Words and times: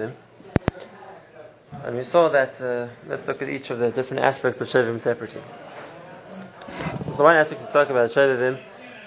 Shovavim. 0.00 0.12
And 1.84 1.96
we 1.96 2.04
saw 2.04 2.28
that, 2.30 2.60
uh, 2.60 2.88
let's 3.06 3.26
look 3.26 3.42
at 3.42 3.48
each 3.48 3.70
of 3.70 3.78
the 3.78 3.90
different 3.90 4.22
aspects 4.22 4.60
of 4.60 4.68
Shovavim 4.68 5.00
separately. 5.00 5.40
The 7.06 7.22
one 7.22 7.36
aspect 7.36 7.60
we 7.60 7.66
spoke 7.66 7.90
about 7.90 8.10
Shovavim 8.10 8.60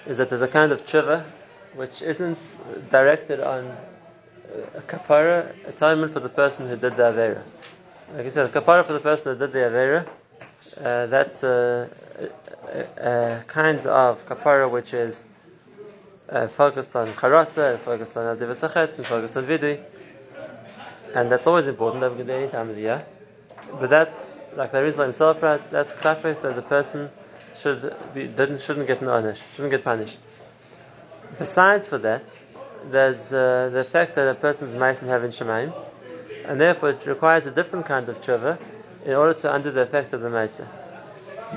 is 0.06 0.18
that 0.18 0.28
there's 0.30 0.42
a 0.42 0.48
kind 0.48 0.72
of 0.72 0.84
tshuva 0.86 1.24
which 1.74 2.02
isn't 2.02 2.38
directed 2.90 3.40
on 3.40 3.76
a 4.74 4.80
kapara, 4.82 5.52
atonement 5.66 6.12
for 6.12 6.20
the 6.20 6.28
person 6.28 6.68
who 6.68 6.76
did 6.76 6.96
the 6.96 7.02
Avera. 7.02 7.42
Like 8.14 8.26
I 8.26 8.28
said, 8.28 8.46
a 8.46 8.60
kapara 8.60 8.86
for 8.86 8.92
the 8.92 9.00
person 9.00 9.32
who 9.32 9.38
did 9.38 9.52
the 9.52 9.58
Avera, 9.58 10.06
uh, 10.78 11.06
that's 11.06 11.42
a, 11.42 11.90
a, 12.68 13.40
a, 13.40 13.44
kind 13.46 13.80
of 13.86 14.26
kapara 14.26 14.70
which 14.70 14.94
is 14.94 15.24
uh, 16.28 16.48
focused 16.48 16.94
on 16.94 17.08
karata, 17.08 17.78
focused 17.80 18.16
on 18.16 18.24
aziv 18.24 18.96
and 18.96 19.06
focused 19.06 19.36
on 19.36 19.44
vidui, 19.44 19.82
and 21.14 21.30
that's 21.30 21.46
always 21.46 21.66
important. 21.66 22.00
That 22.00 22.10
we 22.10 22.18
can 22.18 22.26
do 22.26 22.32
any 22.32 22.50
time 22.50 22.68
of 22.70 22.76
the 22.76 22.82
year. 22.82 23.06
But 23.80 23.90
that's 23.90 24.36
like 24.56 24.72
the 24.72 24.78
Arizal 24.78 25.04
himself 25.04 25.42
writes. 25.42 25.66
That's 25.66 25.92
klapeth 25.92 26.42
that 26.42 26.56
the 26.56 26.62
person 26.62 27.10
should 27.56 27.94
be 28.14 28.26
didn't 28.26 28.60
shouldn't 28.60 28.86
get 28.86 29.00
punished, 29.00 29.42
shouldn't 29.54 29.70
get 29.70 29.84
punished. 29.84 30.18
Besides 31.38 31.88
for 31.88 31.98
that, 31.98 32.22
there's 32.90 33.32
uh, 33.32 33.70
the 33.72 33.84
fact 33.84 34.14
that 34.16 34.28
a 34.28 34.34
person's 34.34 34.74
meisim 34.74 35.08
having 35.08 35.30
shemaim, 35.30 35.72
and 36.44 36.60
therefore 36.60 36.90
it 36.90 37.06
requires 37.06 37.46
a 37.46 37.50
different 37.50 37.86
kind 37.86 38.08
of 38.08 38.20
tshuva 38.20 38.58
in 39.04 39.14
order 39.14 39.34
to 39.34 39.54
undo 39.54 39.70
the 39.70 39.82
effect 39.82 40.12
of 40.12 40.20
the 40.20 40.28
meisim. 40.28 40.66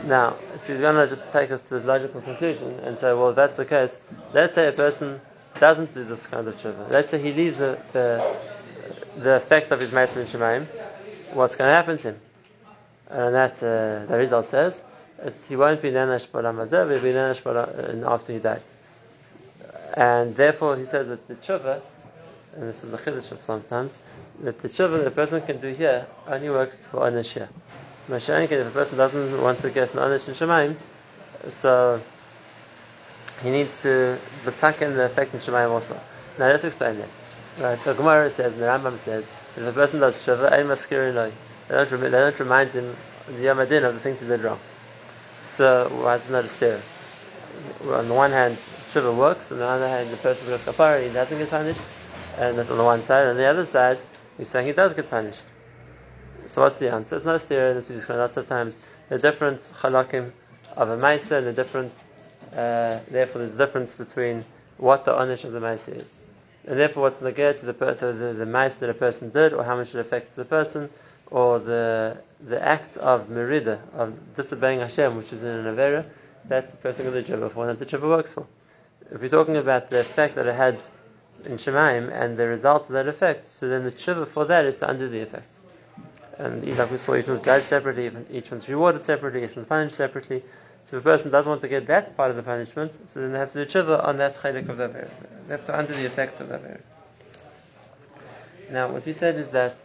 Now, 0.06 0.36
if 0.54 0.70
you're 0.70 0.80
going 0.80 0.96
to 0.96 1.08
just 1.08 1.32
take 1.32 1.52
us 1.52 1.62
to 1.64 1.70
this 1.76 1.86
logical 1.86 2.22
conclusion 2.22 2.80
and 2.84 2.98
say, 2.98 3.14
well, 3.14 3.34
that's 3.34 3.58
the 3.58 3.66
case, 3.66 4.02
let's 4.34 4.54
say 4.54 4.68
a 4.68 4.72
person 4.72 5.20
doesn't 5.60 5.94
do 5.94 6.04
this 6.04 6.28
kind 6.28 6.48
of 6.48 6.56
tshuva. 6.58 6.90
Let's 6.92 7.10
say 7.10 7.22
he 7.22 7.34
leaves 7.34 7.58
the, 7.58 7.80
the, 7.94 8.38
the 9.18 9.36
effect 9.36 9.72
of 9.72 9.80
his 9.80 9.92
Meisim 9.92 10.18
and 10.18 10.28
Shemaim. 10.28 10.66
What's 11.34 11.56
going 11.56 11.70
to 11.70 11.74
happen 11.74 11.98
to 11.98 12.10
him? 12.10 12.20
And 13.10 13.36
that 13.36 13.58
uh, 13.58 14.06
the 14.06 14.18
result 14.18 14.46
says 14.46 14.84
he 15.48 15.56
won't 15.56 15.82
be 15.82 15.92
Nanash 15.92 16.28
Balam 16.28 16.58
he'll 16.70 17.02
be 17.02 17.12
Nanash 17.12 18.06
after 18.06 18.34
he 18.34 18.40
dies. 18.40 18.72
And 19.96 20.36
therefore, 20.36 20.78
he 20.78 20.86
says 20.86 21.08
that 21.08 21.28
the 21.28 21.36
tshuva, 21.36 21.82
and 22.56 22.70
this 22.70 22.84
is 22.84 22.94
a 22.94 22.98
chiddush 22.98 23.44
sometimes, 23.44 23.98
that 24.42 24.62
the 24.62 24.70
tshuva 24.70 25.00
that 25.00 25.08
a 25.08 25.12
person 25.12 25.42
can 25.42 25.60
do 25.60 25.74
here 25.74 26.06
only 26.28 26.50
works 26.50 26.86
for 26.86 27.02
Anish 27.02 27.32
here. 27.32 27.50
Mashiach, 28.10 28.52
if 28.52 28.68
a 28.68 28.72
person 28.72 28.98
doesn't 28.98 29.42
want 29.42 29.60
to 29.62 29.70
get 29.70 29.94
an 29.94 30.00
Anish 30.00 30.28
in 30.28 30.36
Shemaim, 30.36 30.76
so 31.50 32.02
he 33.42 33.50
needs 33.50 33.82
to 33.82 34.18
in 34.46 34.96
the 34.96 35.06
effect 35.06 35.34
in 35.34 35.40
Shemaim 35.40 35.72
also. 35.72 36.00
Now 36.38 36.48
let's 36.48 36.64
explain 36.64 37.00
that. 37.00 37.10
Right, 37.60 37.84
the 37.84 37.94
Gemara 37.94 38.30
says, 38.30 38.54
and 38.54 38.62
the 38.62 38.68
Rambam 38.68 38.96
says, 38.98 39.28
if 39.56 39.64
a 39.64 39.72
person 39.72 40.00
does 40.00 40.28
loy. 40.28 41.32
They 41.68 41.76
don't, 41.76 42.02
they 42.02 42.10
don't 42.12 42.40
remind 42.40 42.70
him 42.70 42.96
the 43.28 43.42
Yom 43.42 43.60
Adin 43.60 43.84
of 43.84 43.96
the 43.96 44.00
things 44.00 44.22
he 44.22 44.28
did 44.28 44.42
wrong. 44.42 44.60
So 45.56 45.90
why 46.04 46.18
is 46.18 46.26
it 46.26 46.32
not 46.32 46.46
a 46.46 46.50
stare? 46.50 46.84
On 47.86 48.08
the 48.08 48.14
one 48.14 48.32
hand, 48.32 48.60
Shiva 48.90 49.12
works, 49.12 49.52
on 49.52 49.58
the 49.58 49.66
other 49.66 49.88
hand, 49.88 50.12
the 50.12 50.18
person 50.18 50.46
goes 50.46 50.62
kapara, 50.62 51.08
he 51.08 51.12
doesn't 51.12 51.36
get 51.36 51.50
punished, 51.50 51.80
and 52.38 52.60
that's 52.60 52.70
on 52.70 52.78
the 52.78 52.84
one 52.84 53.04
side. 53.04 53.26
On 53.26 53.36
the 53.36 53.46
other 53.46 53.66
side, 53.66 53.98
he's 54.38 54.50
saying 54.50 54.68
he 54.68 54.74
does 54.74 54.94
get 54.94 55.10
punished. 55.10 55.42
So 56.50 56.62
what's 56.62 56.78
the 56.78 56.92
answer? 56.94 57.16
It's 57.16 57.26
not 57.26 57.42
stereo, 57.42 57.74
this 57.74 57.90
is 57.90 58.08
lots 58.08 58.38
of 58.38 58.48
times. 58.48 58.78
The 59.10 59.18
different 59.18 59.62
halakim 59.82 60.32
of 60.76 60.90
a 60.90 60.98
maisa, 60.98 61.40
and 61.40 61.48
the 61.48 61.54
different, 61.54 61.92
uh, 62.54 63.00
therefore 63.10 63.42
there's 63.42 63.56
a 63.56 63.58
difference 63.58 63.96
between 63.96 64.46
what 64.78 65.06
the 65.06 65.12
onish 65.14 65.44
of 65.44 65.54
the 65.54 65.60
maisa 65.60 65.96
is. 66.04 66.17
And 66.68 66.78
therefore 66.78 67.04
what's 67.04 67.22
negate 67.22 67.60
to 67.60 67.66
the, 67.66 67.74
to 67.74 68.14
the, 68.14 68.34
the 68.34 68.46
maisa 68.46 68.80
that 68.80 68.90
a 68.90 68.94
person 68.94 69.30
did, 69.30 69.54
or 69.54 69.64
how 69.64 69.78
much 69.78 69.96
it 69.96 70.00
affects 70.00 70.36
the 70.36 70.46
person, 70.46 70.90
or 71.32 71.60
the 71.60 72.18
the 72.42 72.64
act 72.64 72.98
of 72.98 73.30
merida, 73.30 73.82
of 73.94 74.36
disobeying 74.36 74.80
Hashem, 74.80 75.18
which 75.18 75.34
is 75.34 75.44
in 75.44 75.50
an 75.50 75.76
avera, 75.76 76.06
that's 76.46 76.72
the 76.72 76.78
person 76.78 77.06
to 77.06 77.12
the 77.12 77.50
for, 77.50 77.68
and 77.68 77.80
that 77.80 77.90
the 77.90 77.98
tshuva 77.98 78.08
works 78.08 78.34
for. 78.34 78.46
If 79.12 79.22
we're 79.22 79.30
talking 79.30 79.58
about 79.58 79.90
the 79.90 80.02
effect 80.02 80.36
that 80.36 80.46
it 80.46 80.56
had 80.56 80.82
in 81.46 81.54
Shemaim 81.54 82.12
and 82.12 82.38
the 82.38 82.48
result 82.48 82.84
of 82.84 82.90
that 82.90 83.08
effect, 83.08 83.52
so 83.52 83.68
then 83.68 83.84
the 83.84 83.92
tshuva 83.92 84.28
for 84.28 84.46
that 84.46 84.66
is 84.66 84.78
to 84.78 84.90
undo 84.90 85.08
the 85.08 85.22
effect. 85.22 85.48
And 86.38 86.78
like 86.78 86.92
we 86.92 86.98
saw, 86.98 87.16
each 87.16 87.28
one's 87.28 87.42
judged 87.42 87.66
separately, 87.66 88.12
each 88.32 88.52
one's 88.52 88.68
rewarded 88.70 89.04
separately, 89.04 89.44
each 89.44 89.56
one's 89.56 89.68
punished 89.68 89.96
separately. 89.96 90.44
So 90.90 90.96
if 90.96 91.02
a 91.02 91.04
person 91.04 91.32
doesn't 91.32 91.50
want 91.50 91.62
to 91.62 91.68
get 91.68 91.88
that 91.88 92.16
part 92.16 92.32
of 92.32 92.38
the 92.38 92.44
punishment, 92.44 92.94
so 92.94 93.20
then 93.20 93.34
they 93.34 93.40
have 93.40 93.52
to 93.52 93.66
do 93.66 93.72
tshuva 93.72 94.06
on 94.06 94.18
that 94.18 94.38
chalik 94.38 94.70
of 94.70 94.78
the 94.78 94.88
Avera. 94.88 95.10
They 95.48 95.52
have 95.52 95.66
to 95.66 95.78
undo 95.78 95.94
the 95.94 96.06
effect 96.06 96.40
of 96.40 96.48
the 96.48 96.60
Avera. 96.60 96.80
Now, 98.72 98.92
what 98.92 99.06
we 99.06 99.12
said 99.12 99.36
is 99.36 99.50
that 99.50 99.76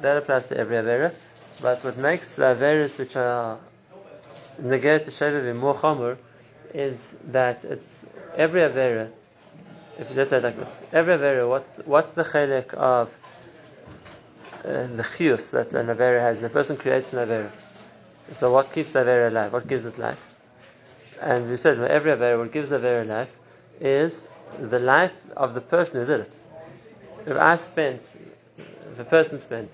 that 0.00 0.16
applies 0.16 0.48
to 0.48 0.56
every 0.56 0.74
Avera, 0.76 1.14
but 1.62 1.84
what 1.84 1.96
makes 1.98 2.34
the 2.34 2.42
Averas 2.42 2.98
which 2.98 3.14
are 3.14 3.60
negate 4.58 5.04
to 5.04 5.12
Shovavim 5.12 5.56
more 5.56 5.76
chomer 5.76 6.16
is 6.72 6.98
that 7.26 7.64
it's 7.64 8.04
every 8.34 8.62
Avera, 8.62 9.10
if 10.00 10.08
you 10.10 10.16
just 10.16 10.30
say 10.30 10.38
it 10.38 10.42
like 10.42 10.56
this, 10.56 10.82
every 10.92 11.16
Avera, 11.16 11.48
what's, 11.48 11.78
what's 11.86 12.14
the 12.14 12.24
chalik 12.24 12.74
of 12.74 13.08
uh, 14.64 14.86
the 14.88 15.04
chiyus 15.16 15.52
that 15.52 15.74
an 15.74 15.86
Avera 15.86 16.20
has. 16.20 16.40
The 16.40 16.48
person 16.48 16.76
creates 16.76 17.12
an 17.12 17.28
Avera. 17.28 17.50
So 18.32 18.52
what 18.52 18.72
keeps 18.72 18.92
the 18.92 19.00
Avera 19.00 19.30
alive? 19.30 19.52
What 19.52 19.68
gives 19.68 19.84
it 19.84 19.98
life? 19.98 20.22
And 21.20 21.48
we 21.48 21.56
said 21.56 21.78
every 21.78 22.12
Avera, 22.12 22.38
what 22.38 22.52
gives 22.52 22.70
the 22.70 22.78
Avera 22.78 23.06
life 23.06 23.34
is 23.80 24.28
the 24.58 24.78
life 24.78 25.12
of 25.36 25.54
the 25.54 25.60
person 25.60 26.00
who 26.00 26.06
did 26.06 26.20
it. 26.20 26.36
If 27.26 27.36
I 27.36 27.56
spent, 27.56 28.02
if 28.92 28.98
a 28.98 29.04
person 29.04 29.38
spent, 29.38 29.70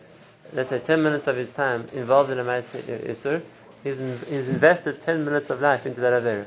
let's 0.52 0.70
say 0.70 0.78
10 0.78 1.02
minutes 1.02 1.26
of 1.26 1.36
his 1.36 1.52
time 1.52 1.86
involved 1.92 2.30
in 2.30 2.38
a 2.38 2.44
Ma'aseh 2.44 3.06
Isur, 3.06 3.42
he's, 3.82 4.00
in, 4.00 4.18
he's 4.28 4.48
invested 4.48 5.02
10 5.02 5.24
minutes 5.24 5.50
of 5.50 5.60
life 5.60 5.86
into 5.86 6.00
that 6.00 6.22
Avera. 6.22 6.46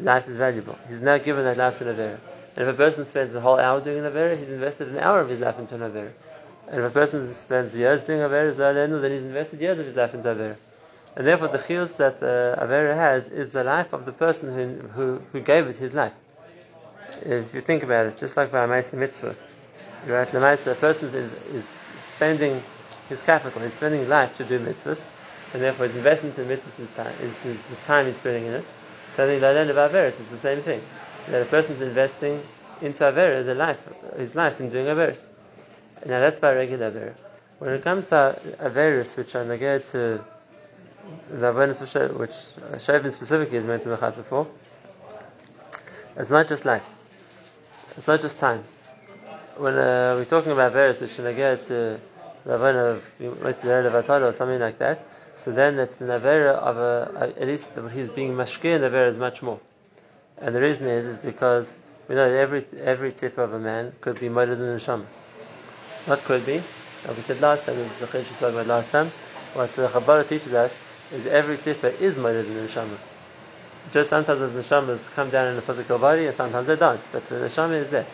Life 0.00 0.28
is 0.28 0.36
valuable. 0.36 0.78
He's 0.88 1.00
now 1.00 1.18
given 1.18 1.44
that 1.44 1.56
life 1.56 1.78
to 1.78 1.88
an 1.88 1.96
Avera. 1.96 2.18
And 2.56 2.68
if 2.68 2.74
a 2.74 2.76
person 2.76 3.04
spends 3.04 3.34
a 3.34 3.40
whole 3.40 3.58
hour 3.58 3.80
doing 3.80 4.04
an 4.04 4.12
Avera, 4.12 4.38
he's 4.38 4.48
invested 4.48 4.88
an 4.88 4.98
hour 4.98 5.20
of 5.20 5.28
his 5.28 5.40
life 5.40 5.58
into 5.58 5.74
an 5.74 5.80
Avera. 5.80 6.12
And 6.68 6.80
if 6.80 6.90
a 6.90 6.90
person 6.90 7.32
spends 7.34 7.74
years 7.74 8.04
doing 8.04 8.20
Averis, 8.20 8.56
then 8.56 9.10
he's 9.10 9.24
invested 9.24 9.60
years 9.60 9.78
of 9.78 9.86
his 9.86 9.96
life 9.96 10.14
into 10.14 10.30
Aver. 10.30 10.56
And 11.16 11.26
therefore, 11.26 11.48
the 11.48 11.58
chiyus 11.58 11.96
that 11.98 12.16
uh, 12.16 12.64
the 12.66 12.74
Aver 12.74 12.94
has 12.94 13.28
is 13.28 13.52
the 13.52 13.62
life 13.62 13.92
of 13.92 14.06
the 14.06 14.12
person 14.12 14.54
who, 14.54 14.88
who, 14.88 15.22
who 15.32 15.40
gave 15.40 15.66
it 15.66 15.76
his 15.76 15.92
life. 15.92 16.14
If 17.22 17.54
you 17.54 17.60
think 17.60 17.82
about 17.82 18.06
it, 18.06 18.16
just 18.16 18.36
like 18.36 18.50
by 18.50 18.64
a 18.64 18.66
mitzvah, 18.66 19.36
right? 20.06 20.28
The 20.28 20.72
a 20.72 20.74
person 20.74 21.08
is, 21.08 21.32
is 21.54 21.68
spending 21.98 22.62
his 23.08 23.22
capital, 23.22 23.62
he's 23.62 23.74
spending 23.74 24.08
life 24.08 24.36
to 24.38 24.44
do 24.44 24.58
mitzvahs, 24.58 25.04
and 25.52 25.62
therefore 25.62 25.86
his 25.86 25.96
investment 25.96 26.38
in 26.38 26.48
mitzvahs 26.48 26.80
is, 26.80 26.90
time, 26.94 27.14
is, 27.20 27.46
is 27.46 27.60
the 27.70 27.76
time 27.86 28.06
he's 28.06 28.16
spending 28.16 28.46
in 28.46 28.54
it. 28.54 28.64
Something 29.14 29.40
like 29.40 29.54
that 29.54 29.70
about 29.70 29.92
Averis, 29.92 30.18
it's 30.18 30.30
the 30.30 30.38
same 30.38 30.60
thing. 30.62 30.80
That 31.28 31.42
a 31.42 31.44
person 31.44 31.76
is 31.76 31.82
investing 31.82 32.42
into 32.80 33.04
Averis, 33.04 33.44
the 33.44 33.54
life, 33.54 33.78
his 34.16 34.34
life 34.34 34.60
in 34.60 34.70
doing 34.70 34.86
Averis. 34.86 35.20
Now 36.06 36.20
that's 36.20 36.38
by 36.38 36.52
regular 36.52 36.88
Aver. 36.88 37.14
When 37.58 37.72
it 37.72 37.82
comes 37.82 38.06
to 38.08 38.38
Averis, 38.60 39.16
which 39.16 39.34
are 39.34 39.44
negated 39.44 39.86
to 39.92 40.24
the 41.30 41.48
awareness 41.48 41.80
of 41.80 41.88
Shev, 41.88 42.18
which 42.18 42.30
Shevin 42.82 43.10
specifically 43.10 43.56
is 43.56 43.64
meant 43.64 43.84
to 43.84 43.96
be 43.96 44.16
before, 44.16 44.46
it's 46.16 46.30
not 46.30 46.48
just 46.48 46.66
life. 46.66 46.84
It's 47.96 48.06
not 48.06 48.20
just 48.20 48.38
time. 48.38 48.64
When 49.56 49.74
uh, 49.74 50.16
we're 50.18 50.26
talking 50.26 50.52
about 50.52 50.72
Averis, 50.72 51.00
which 51.00 51.18
are 51.18 51.22
negated 51.22 51.66
to 51.68 52.00
the 52.44 52.54
awareness 52.54 53.00
of 53.50 54.22
or 54.22 54.32
something 54.32 54.60
like 54.60 54.78
that, 54.78 55.06
so 55.36 55.52
then 55.52 55.78
it's 55.78 56.00
an 56.00 56.08
Avera 56.08 56.54
of 56.54 56.76
a, 56.76 57.34
at 57.38 57.46
least 57.46 57.70
he's 57.92 58.08
being 58.10 58.34
mashkir 58.34 58.76
in 58.76 58.82
the 58.82 58.88
Avera 58.90 59.08
is 59.08 59.16
much 59.16 59.42
more. 59.42 59.60
And 60.38 60.54
the 60.54 60.60
reason 60.60 60.86
is, 60.86 61.06
is 61.06 61.18
because 61.18 61.78
we 62.08 62.14
know 62.14 62.30
that 62.30 62.36
every, 62.36 62.66
every 62.80 63.12
tip 63.12 63.38
of 63.38 63.54
a 63.54 63.58
man 63.58 63.92
could 64.00 64.20
be 64.20 64.28
murdered 64.28 64.58
in 64.58 64.66
the 64.66 64.74
Neshama. 64.74 65.06
What 66.06 66.22
could 66.24 66.44
be? 66.44 66.62
Like 67.06 67.16
we 67.16 67.22
said 67.22 67.40
last 67.40 67.64
time, 67.64 67.76
the 67.78 68.06
Chiddush 68.06 68.26
spoke 68.36 68.52
about 68.52 68.66
last 68.66 68.90
time, 68.90 69.10
what 69.54 69.74
the 69.74 69.88
Chabad 69.88 70.28
teaches 70.28 70.52
us 70.52 70.78
is 71.10 71.26
every 71.26 71.56
tifa 71.56 71.98
is 71.98 72.18
murdered 72.18 72.46
in 72.46 72.54
the 72.54 72.60
neshama. 72.60 72.98
Just 73.90 74.10
sometimes 74.10 74.40
the 74.40 74.48
neshamas 74.48 75.10
come 75.14 75.30
down 75.30 75.48
in 75.48 75.56
the 75.56 75.62
physical 75.62 75.98
body 75.98 76.26
and 76.26 76.36
sometimes 76.36 76.66
they 76.66 76.76
don't, 76.76 77.00
but 77.10 77.26
the 77.30 77.36
neshama 77.36 77.80
is 77.80 77.88
there. 77.88 78.06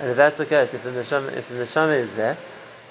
And 0.00 0.10
if 0.10 0.16
that's 0.16 0.38
the 0.38 0.46
case, 0.46 0.74
if 0.74 0.82
the 0.82 0.90
neshama, 0.90 1.32
if 1.36 1.48
the 1.48 1.54
neshama 1.54 1.96
is 1.96 2.12
there, 2.14 2.36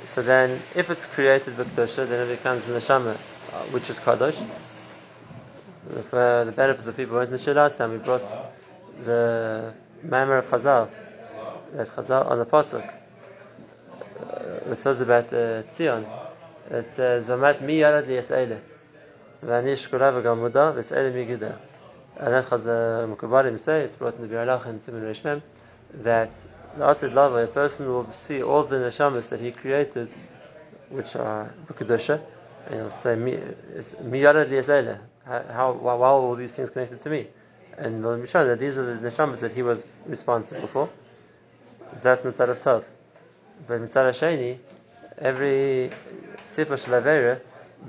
so 0.05 0.21
then 0.21 0.61
if 0.75 0.89
it's 0.89 1.05
created 1.05 1.57
with 1.57 1.75
kedusha, 1.75 2.07
then 2.07 2.29
it 2.29 2.37
becomes 2.37 2.65
the 2.65 2.73
neshama, 2.73 3.15
uh, 3.51 3.63
which 3.73 3.89
is 3.89 3.97
kadosh. 3.97 4.41
For 6.09 6.45
the 6.45 6.53
benefit 6.53 6.79
of 6.79 6.85
the 6.85 6.93
people 6.93 7.19
who 7.19 7.27
went 7.27 7.31
to 7.31 7.37
the 7.37 7.53
last 7.53 7.77
time, 7.77 7.91
we 7.91 7.97
brought 7.97 8.23
the 9.03 9.73
Maimar 10.05 10.37
of 10.37 10.45
Chazal, 10.45 10.89
that 11.73 11.89
Chazal 11.89 12.31
on 12.31 12.39
the 12.39 12.45
pasuk 12.45 13.00
it 14.65 14.79
says 14.79 15.01
about 15.01 15.29
the 15.29 15.65
Tzion, 15.71 16.05
it 16.69 16.87
says, 16.91 17.25
"Vamat 17.25 17.61
mi 17.61 17.79
yarad 17.79 18.07
li 18.07 18.15
yisrael, 18.15 18.59
v'ani 19.43 19.75
shkura 19.75 20.11
v'gamuda 20.13 20.75
v'yisrael 20.75 21.13
mi 21.13 21.53
And 22.17 22.33
that 22.33 22.45
has 22.49 22.63
the 22.63 22.71
uh, 22.71 23.15
Mukabarim 23.15 23.59
say, 23.59 23.81
it's 23.81 23.95
brought 23.95 24.15
in 24.15 24.21
the 24.21 24.27
Biur 24.27 24.45
Halacha 24.45 24.67
and 24.67 24.81
Simon 24.81 25.01
Reshmem, 25.01 25.41
that 25.93 26.31
the 26.77 26.83
Asid 26.85 27.13
Lava, 27.13 27.37
a 27.37 27.47
person 27.47 27.87
will 27.87 28.11
see 28.11 28.43
all 28.43 28.63
the 28.63 28.75
neshamas 28.75 29.29
that 29.29 29.39
he 29.39 29.51
created, 29.51 30.13
which 30.89 31.15
are 31.15 31.53
Kedusha, 31.73 32.21
and 32.67 32.75
he'll 32.75 32.89
say, 32.91 33.15
Miyarad 33.15 34.49
Liyasele. 34.49 34.99
How, 35.25 35.73
why 35.73 35.93
are 35.93 36.03
all 36.03 36.35
these 36.35 36.53
things 36.53 36.69
connected 36.69 37.01
to 37.01 37.09
me? 37.09 37.27
And 37.77 38.03
be 38.21 38.27
shown 38.27 38.47
that 38.47 38.59
these 38.59 38.77
are 38.77 38.95
the 38.95 39.09
neshamas 39.09 39.39
that 39.39 39.51
he 39.51 39.61
was 39.61 39.91
responsible 40.05 40.67
for. 40.67 40.89
That's 42.01 42.21
Mitzad 42.21 42.49
of 42.49 42.59
Tov. 42.59 42.83
But 43.67 43.81
Mitzad 43.81 44.13
Sheni, 44.13 44.57
every 45.17 45.91
Tipa 46.53 46.77
Shalavera 46.77 47.39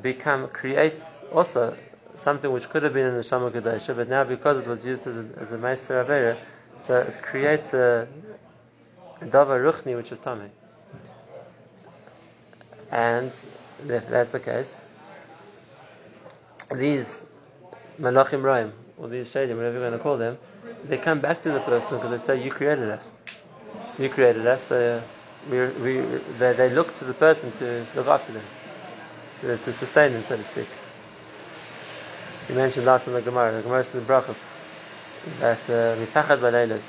become, 0.03 0.49
creates 0.49 1.21
also 1.33 1.77
something 2.17 2.51
which 2.53 2.69
could 2.69 2.83
have 2.83 2.93
been 2.93 3.07
in 3.07 3.17
the 3.17 3.23
Shama 3.23 3.51
Kedusha, 3.51 3.97
but 3.97 4.09
now 4.09 4.25
because 4.25 4.59
it 4.59 4.67
was 4.67 4.85
used 4.85 5.07
as 5.07 5.17
a, 5.17 5.27
as 5.39 5.53
a 5.53 5.59
Meister 5.59 6.05
Avera, 6.05 6.37
so 6.77 6.99
it 6.99 7.21
creates 7.23 7.75
a, 7.75 8.07
Davar 9.21 9.63
Ruchni 9.63 9.97
which 9.97 10.13
is 10.13 10.19
Tameh. 10.19 10.49
And 12.91 13.33
if 13.89 14.09
that's 14.09 14.33
the 14.33 14.41
case, 14.41 14.81
these 16.75 17.23
Malachim 18.01 18.43
Raim, 18.43 18.73
or 18.99 19.09
these 19.09 19.33
Shadim, 19.33 19.57
whatever 19.57 19.79
you're 19.79 19.89
going 19.89 19.93
to 19.93 19.99
call 19.99 20.19
them, 20.19 20.39
they 20.85 20.99
come 20.99 21.21
back 21.21 21.43
to 21.43 21.53
the 21.53 21.61
person 21.61 21.99
because 21.99 22.11
they 22.11 22.35
say, 22.35 22.45
You 22.45 22.51
created 22.51 22.91
us. 22.91 23.11
You 23.99 24.09
created 24.09 24.47
us, 24.47 24.65
so 24.65 25.03
we, 25.51 25.67
we, 25.67 26.01
they, 26.39 26.53
they 26.53 26.71
look 26.71 26.97
to 26.99 27.05
the 27.05 27.15
person 27.15 27.53
to 27.59 27.85
look 27.95 28.07
after 28.07 28.33
them, 28.33 28.45
to, 29.41 29.59
to 29.59 29.73
sustain 29.73 30.13
them, 30.13 30.23
so 30.25 30.37
to 30.37 30.45
speak. 30.45 30.69
You 32.49 32.55
mentioned 32.55 32.87
last 32.87 33.07
in 33.07 33.15
the 33.15 33.23
Gemara, 33.23 33.57
the 33.57 33.63
Gemara 33.63 33.85
says 33.85 33.97
in 33.97 34.05
Brachos, 34.05 34.45
that 35.39 35.63
mitachad 35.63 36.43
uh, 36.43 36.81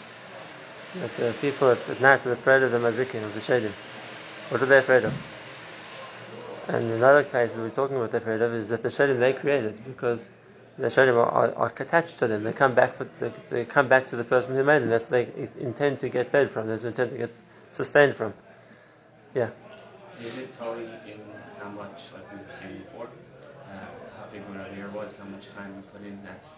that 0.96 1.20
uh, 1.20 1.34
people 1.42 1.70
at, 1.72 1.88
at 1.90 2.02
night 2.02 2.26
are 2.26 2.34
afraid 2.34 2.64
of 2.64 2.72
the 2.72 2.80
mazikin, 2.80 3.24
of 3.24 3.34
the 3.34 3.40
shadim. 3.40 3.72
What 4.50 4.62
are 4.62 4.66
they 4.66 4.78
afraid 4.80 5.06
of? 5.06 5.14
And 6.68 6.92
in 6.92 7.04
other 7.04 7.24
cases 7.24 7.58
we're 7.58 7.70
talking 7.70 7.98
about 7.98 8.12
they're 8.12 8.22
afraid 8.22 8.42
of 8.42 8.54
is 8.54 8.70
that 8.70 8.82
the 8.82 8.90
shadim 8.90 9.20
they 9.20 9.34
created, 9.34 9.84
because 9.86 10.28
the 10.78 10.88
shadim 10.88 11.14
are, 11.14 11.30
are, 11.30 11.56
are, 11.56 11.74
attached 11.78 12.20
to 12.20 12.28
them. 12.28 12.44
They 12.44 12.54
come 12.54 12.74
back 12.74 12.96
for, 12.96 13.06
to, 13.06 13.32
they 13.50 13.66
come 13.66 13.88
back 13.88 14.08
to 14.08 14.16
the 14.16 14.24
person 14.24 14.56
who 14.56 14.64
made 14.64 14.82
them. 14.82 14.90
That's 14.90 15.10
what 15.10 15.36
they 15.36 15.50
intend 15.60 16.00
to 16.00 16.10
get 16.10 16.32
fed 16.32 16.50
from. 16.50 16.68
That's 16.68 16.84
what 16.84 16.96
they 16.96 17.04
intend 17.04 17.20
to 17.20 17.28
get 17.28 17.36
sustained 17.74 18.16
from. 18.16 18.34
Yeah. 19.34 19.50
Is 20.22 20.38
it 20.38 20.58
totally 20.58 20.86
in 21.08 21.20
how 21.60 21.70
much, 21.70 22.12
like 22.14 22.32
we 22.32 22.38
were 22.38 22.52
saying 22.52 22.84
before, 22.86 23.08
uh, 23.08 23.76
how 24.18 24.26
big 24.32 24.42
whatever 24.48 24.76
year 24.76 24.90
was, 24.90 25.14
how 25.18 25.26
much 25.26 25.48
time 25.56 25.76
we 25.76 25.82
put 26.00 26.06
in, 26.06 26.20
that's 26.24 26.54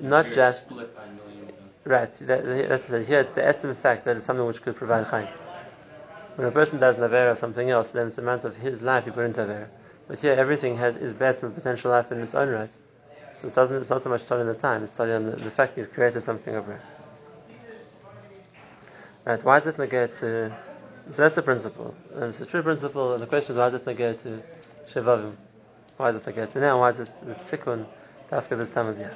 not 0.00 0.30
just 0.32 0.62
split 0.66 0.96
by 0.96 1.06
millions. 1.08 1.54
Of 1.54 1.90
right. 1.90 2.12
That, 2.14 2.68
that's 2.68 2.86
here. 2.88 3.20
It's 3.20 3.32
the 3.34 3.46
essence 3.46 3.78
fact 3.78 4.04
that 4.04 4.16
it's 4.16 4.26
something 4.26 4.46
which 4.46 4.62
could 4.62 4.76
provide 4.76 5.06
chaim. 5.06 5.28
When 6.36 6.46
a 6.46 6.50
person 6.50 6.80
does 6.80 6.98
an 6.98 7.04
avera 7.08 7.32
of 7.32 7.38
something 7.38 7.70
else, 7.70 7.88
then 7.90 8.06
it's 8.08 8.16
the 8.16 8.22
amount 8.22 8.44
of 8.44 8.56
his 8.56 8.82
life 8.82 9.04
he 9.04 9.10
put 9.10 9.24
into 9.24 9.40
avera. 9.40 9.68
But 10.08 10.18
here, 10.18 10.32
everything 10.32 10.76
has 10.76 10.96
is 10.96 11.12
best 11.12 11.40
from 11.40 11.52
potential 11.52 11.90
life 11.90 12.10
in 12.12 12.20
its 12.20 12.34
own 12.34 12.48
right. 12.48 12.72
So 13.40 13.48
it 13.48 13.54
doesn't. 13.54 13.76
It's 13.76 13.90
not 13.90 14.02
so 14.02 14.10
much 14.10 14.22
studying 14.22 14.48
the 14.48 14.54
time. 14.54 14.82
It's 14.82 14.92
studying 14.92 15.30
the, 15.30 15.36
the 15.36 15.50
fact 15.50 15.76
he's 15.76 15.86
created 15.86 16.22
something 16.22 16.54
of 16.54 16.68
it. 16.68 16.80
Right? 19.24 19.44
Why 19.44 19.58
is 19.58 19.66
it 19.66 19.78
negate 19.78 20.12
to? 20.20 20.56
So 21.12 21.22
that's 21.22 21.34
the 21.34 21.42
principle, 21.42 21.92
and 22.14 22.24
it's 22.24 22.40
a 22.40 22.46
true 22.46 22.62
principle. 22.62 23.14
And 23.14 23.22
the 23.22 23.26
question 23.26 23.52
is, 23.52 23.58
why 23.58 23.66
is 23.66 23.74
it 23.74 23.86
not 23.86 23.96
go 23.96 24.12
to 24.12 24.42
shevavim? 24.92 25.34
Why 25.96 26.10
is 26.10 26.16
it 26.16 26.36
go 26.36 26.46
to 26.46 26.60
now? 26.60 26.78
Why 26.78 26.90
is 26.90 27.00
it 27.00 27.10
the 27.26 27.34
tikkun 27.34 27.84
after 28.30 28.54
this 28.54 28.70
time 28.70 28.86
of 28.86 28.96
year? 28.96 29.12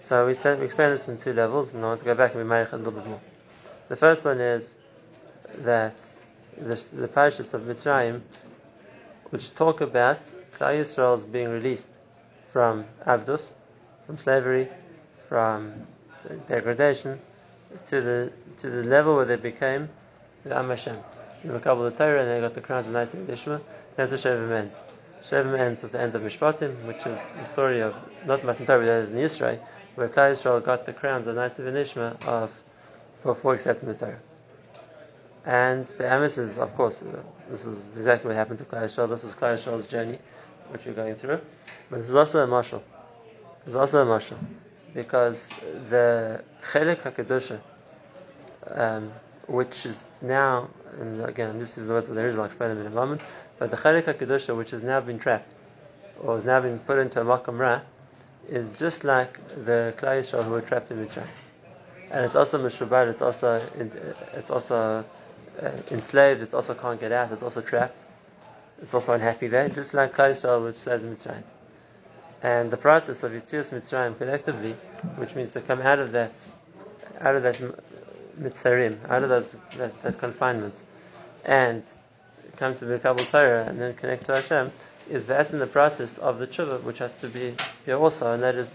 So 0.00 0.26
we 0.26 0.32
said 0.32 0.60
we 0.60 0.64
explained 0.64 0.94
this 0.94 1.08
in 1.08 1.18
two 1.18 1.34
levels, 1.34 1.74
and 1.74 1.84
I 1.84 1.88
want 1.88 1.98
to 2.00 2.06
go 2.06 2.14
back 2.14 2.32
and 2.32 2.42
be 2.42 2.48
married 2.48 2.68
a 2.72 2.78
little 2.78 2.92
bit 2.92 3.06
more. 3.06 3.20
The 3.90 3.96
first 3.96 4.24
one 4.24 4.40
is 4.40 4.74
that 5.58 5.96
the, 6.56 6.82
the 6.94 7.08
parashas 7.08 7.52
of 7.52 7.62
Mitzrayim, 7.62 8.22
which 9.28 9.54
talk 9.54 9.82
about 9.82 10.20
Klal 10.58 10.80
Yisrael's 10.80 11.24
being 11.24 11.50
released 11.50 11.98
from 12.50 12.86
Abdus, 13.06 13.52
from 14.06 14.16
slavery, 14.16 14.68
from 15.28 15.86
degradation, 16.46 17.20
to 17.86 18.00
the 18.00 18.32
to 18.58 18.70
the 18.70 18.82
level 18.82 19.16
where 19.16 19.24
they 19.24 19.36
became 19.36 19.88
the 20.44 20.56
Am 20.56 20.68
Hashem. 20.68 20.96
A 21.48 21.60
couple 21.60 21.86
of 21.86 21.96
Torah 21.96 22.20
and 22.22 22.30
they 22.30 22.40
got 22.40 22.54
the 22.54 22.60
crowns 22.60 22.86
of 22.86 22.92
Nice 22.92 23.12
Ishma. 23.12 23.60
That's 23.96 24.10
what 24.10 24.20
Shavim 24.20 24.50
ends. 24.50 24.80
Shavim 25.22 25.58
ends 25.58 25.82
with 25.82 25.92
the 25.92 26.00
end 26.00 26.14
of 26.14 26.22
Mishpatim, 26.22 26.84
which 26.84 26.98
is 27.06 27.18
the 27.38 27.44
story 27.44 27.80
of 27.80 27.94
not 28.26 28.44
Matan 28.44 28.66
Torah, 28.66 28.84
that 28.86 29.02
is 29.02 29.12
in 29.12 29.18
Israel, 29.18 29.64
where 29.94 30.08
Klal 30.08 30.32
Yisrael 30.32 30.64
got 30.64 30.86
the 30.86 30.92
crowns 30.92 31.26
of 31.26 31.36
Nasiv 31.36 31.66
and 31.66 31.76
Ishma 31.76 32.20
of 32.24 32.50
for, 33.22 33.34
for 33.34 33.54
accepting 33.54 33.88
the 33.88 33.94
Torah. 33.94 34.18
And 35.44 35.86
the 35.86 36.12
Amos 36.12 36.38
is, 36.38 36.58
of 36.58 36.74
course, 36.74 37.02
uh, 37.02 37.22
this 37.50 37.64
is 37.64 37.96
exactly 37.96 38.28
what 38.28 38.36
happened 38.36 38.58
to 38.58 38.64
Klal 38.64 38.82
Yisrael. 38.82 39.08
This 39.08 39.22
was 39.22 39.34
Klal 39.34 39.56
Yisrael's 39.56 39.86
journey, 39.86 40.18
which 40.70 40.84
we're 40.86 40.92
going 40.92 41.14
through. 41.14 41.40
But 41.90 41.98
this 41.98 42.08
is 42.08 42.16
also 42.16 42.42
a 42.42 42.46
marshal. 42.46 42.82
It's 43.64 43.74
also 43.74 44.02
a 44.02 44.04
marshal 44.04 44.38
because 44.94 45.48
the 45.88 46.42
Chelik 46.70 47.02
Hakadosha, 47.02 47.60
um, 48.70 49.12
which 49.46 49.86
is 49.86 50.06
now, 50.20 50.68
and 51.00 51.24
again, 51.24 51.58
this 51.58 51.78
is 51.78 51.86
the 51.86 51.92
words 51.92 52.08
of 52.08 52.14
the 52.14 52.22
I'll 52.22 52.44
explain 52.44 52.70
them 52.70 52.80
in 52.80 52.86
a 52.86 52.94
moment. 52.94 53.20
But 53.58 53.70
the 53.70 53.76
Chelik 53.76 54.04
Hakadosha, 54.04 54.56
which 54.56 54.70
has 54.70 54.82
now 54.82 55.00
been 55.00 55.18
trapped, 55.18 55.54
or 56.20 56.34
has 56.34 56.44
now 56.44 56.60
been 56.60 56.78
put 56.78 56.98
into 56.98 57.20
a 57.20 57.24
Makam 57.24 57.58
Ra, 57.58 57.80
is 58.48 58.72
just 58.78 59.04
like 59.04 59.36
the 59.64 59.94
Klal 59.98 60.20
Yisrael 60.20 60.44
who 60.44 60.52
were 60.52 60.62
trapped 60.62 60.90
in 60.90 61.04
Mitzrayim, 61.04 61.28
and 62.10 62.24
it's 62.24 62.34
also 62.34 62.58
mishubar. 62.58 63.08
It's 63.08 63.20
also 63.20 63.60
it's 64.34 64.50
also 64.50 65.04
uh, 65.60 65.70
enslaved. 65.90 66.40
it's 66.40 66.54
also 66.54 66.74
can't 66.74 66.98
get 66.98 67.12
out. 67.12 67.30
It's 67.32 67.42
also 67.42 67.60
trapped. 67.60 68.04
It's 68.80 68.94
also 68.94 69.12
unhappy 69.12 69.48
there, 69.48 69.68
just 69.68 69.92
like 69.92 70.14
Klal 70.14 70.30
Yisrael, 70.30 70.64
which 70.64 70.76
slaves 70.76 71.04
in 71.04 71.14
Mitzrayim. 71.14 71.42
And 72.42 72.70
the 72.70 72.76
process 72.76 73.24
of 73.24 73.32
Yitzias 73.32 73.72
Mitzrayim 73.72 74.16
collectively, 74.16 74.72
which 75.16 75.34
means 75.34 75.52
to 75.54 75.60
come 75.60 75.80
out 75.80 75.98
of 75.98 76.12
that, 76.12 76.32
out 77.20 77.34
of 77.34 77.42
that 77.42 77.60
Mitzarim, 78.40 78.96
out 79.08 79.24
of 79.24 79.28
those, 79.28 79.50
that, 79.76 80.02
that 80.02 80.18
confinement, 80.18 80.74
and 81.44 81.82
come 82.56 82.76
to 82.76 82.84
the 82.84 82.98
Kabul 82.98 83.24
Torah 83.24 83.64
and 83.64 83.80
then 83.80 83.94
connect 83.94 84.26
to 84.26 84.34
Hashem, 84.34 84.70
is 85.10 85.26
that's 85.26 85.52
in 85.52 85.58
the 85.58 85.66
process 85.66 86.18
of 86.18 86.38
the 86.38 86.46
tshuva, 86.46 86.82
which 86.82 86.98
has 86.98 87.18
to 87.20 87.28
be 87.28 87.54
here 87.84 87.96
also, 87.96 88.32
and 88.32 88.42
that 88.42 88.54
is, 88.54 88.74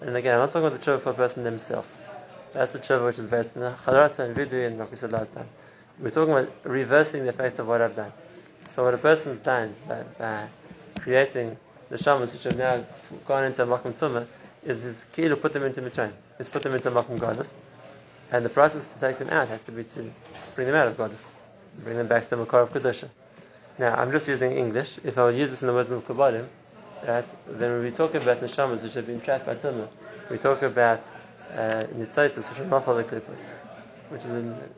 and 0.00 0.16
again, 0.16 0.34
I'm 0.34 0.40
not 0.40 0.52
talking 0.52 0.68
about 0.68 0.80
the 0.80 0.90
tshuva 0.90 1.02
for 1.02 1.10
a 1.10 1.14
person 1.14 1.44
himself. 1.44 2.00
That's 2.52 2.72
the 2.72 2.78
tshuva 2.78 3.04
which 3.04 3.18
is 3.18 3.26
based 3.26 3.56
in 3.56 3.62
the 3.62 3.70
chalarata 3.70 4.20
and 4.20 4.36
vidui, 4.36 4.66
and 4.66 4.78
like 4.78 4.90
we 4.90 4.96
said 4.96 5.12
last 5.12 5.34
time. 5.34 5.48
We're 5.98 6.10
talking 6.10 6.32
about 6.32 6.50
reversing 6.64 7.24
the 7.24 7.30
effect 7.30 7.58
of 7.58 7.68
what 7.68 7.80
I've 7.80 7.96
done. 7.96 8.12
So 8.70 8.84
what 8.84 8.94
a 8.94 8.98
person's 8.98 9.38
done 9.38 9.74
by, 9.86 10.02
by 10.18 10.46
creating 11.00 11.56
the 11.94 12.02
shamas 12.02 12.32
which 12.32 12.42
have 12.42 12.58
now 12.58 12.84
gone 13.24 13.44
into 13.44 13.64
makom 13.64 13.92
tumah 13.92 14.26
is 14.64 14.82
his 14.82 15.04
key 15.12 15.28
to 15.28 15.36
put 15.36 15.52
them 15.52 15.62
into 15.62 15.80
mitzrayim. 15.80 16.12
Is 16.40 16.48
put 16.48 16.64
them 16.64 16.74
into 16.74 16.90
makom 16.90 17.20
goddess, 17.20 17.54
and 18.32 18.44
the 18.44 18.48
process 18.48 18.84
to 18.92 18.98
take 18.98 19.18
them 19.18 19.30
out 19.30 19.46
has 19.46 19.62
to 19.62 19.70
be 19.70 19.84
to 19.84 20.10
bring 20.56 20.66
them 20.66 20.74
out 20.74 20.88
of 20.88 20.96
goddess, 20.96 21.30
bring 21.84 21.96
them 21.96 22.08
back 22.08 22.28
to 22.30 22.36
makar 22.36 22.62
of 22.62 22.72
kedusha. 22.72 23.08
Now, 23.78 23.94
I'm 23.94 24.10
just 24.10 24.26
using 24.26 24.58
English. 24.58 24.98
If 25.04 25.18
I 25.18 25.24
would 25.24 25.36
use 25.36 25.50
this 25.50 25.62
in 25.62 25.68
the 25.68 25.72
words 25.72 25.88
of 25.92 26.04
Kabbalim, 26.04 26.46
right, 27.06 27.24
then 27.46 27.74
when 27.74 27.84
we 27.84 27.92
talk 27.92 28.14
about 28.14 28.40
the 28.40 28.48
neshamas 28.48 28.82
which 28.82 28.94
have 28.94 29.06
been 29.06 29.20
trapped 29.20 29.46
by 29.46 29.54
tumah, 29.54 29.86
we 30.30 30.38
talk 30.38 30.62
about 30.62 31.04
uh, 31.52 31.84
nitzaitis 31.94 32.50
which 32.50 32.58
are 32.58 32.66
not 32.66 32.84
the 32.86 33.04
clippers, 33.04 33.42
which 34.08 34.22
is 34.22 34.30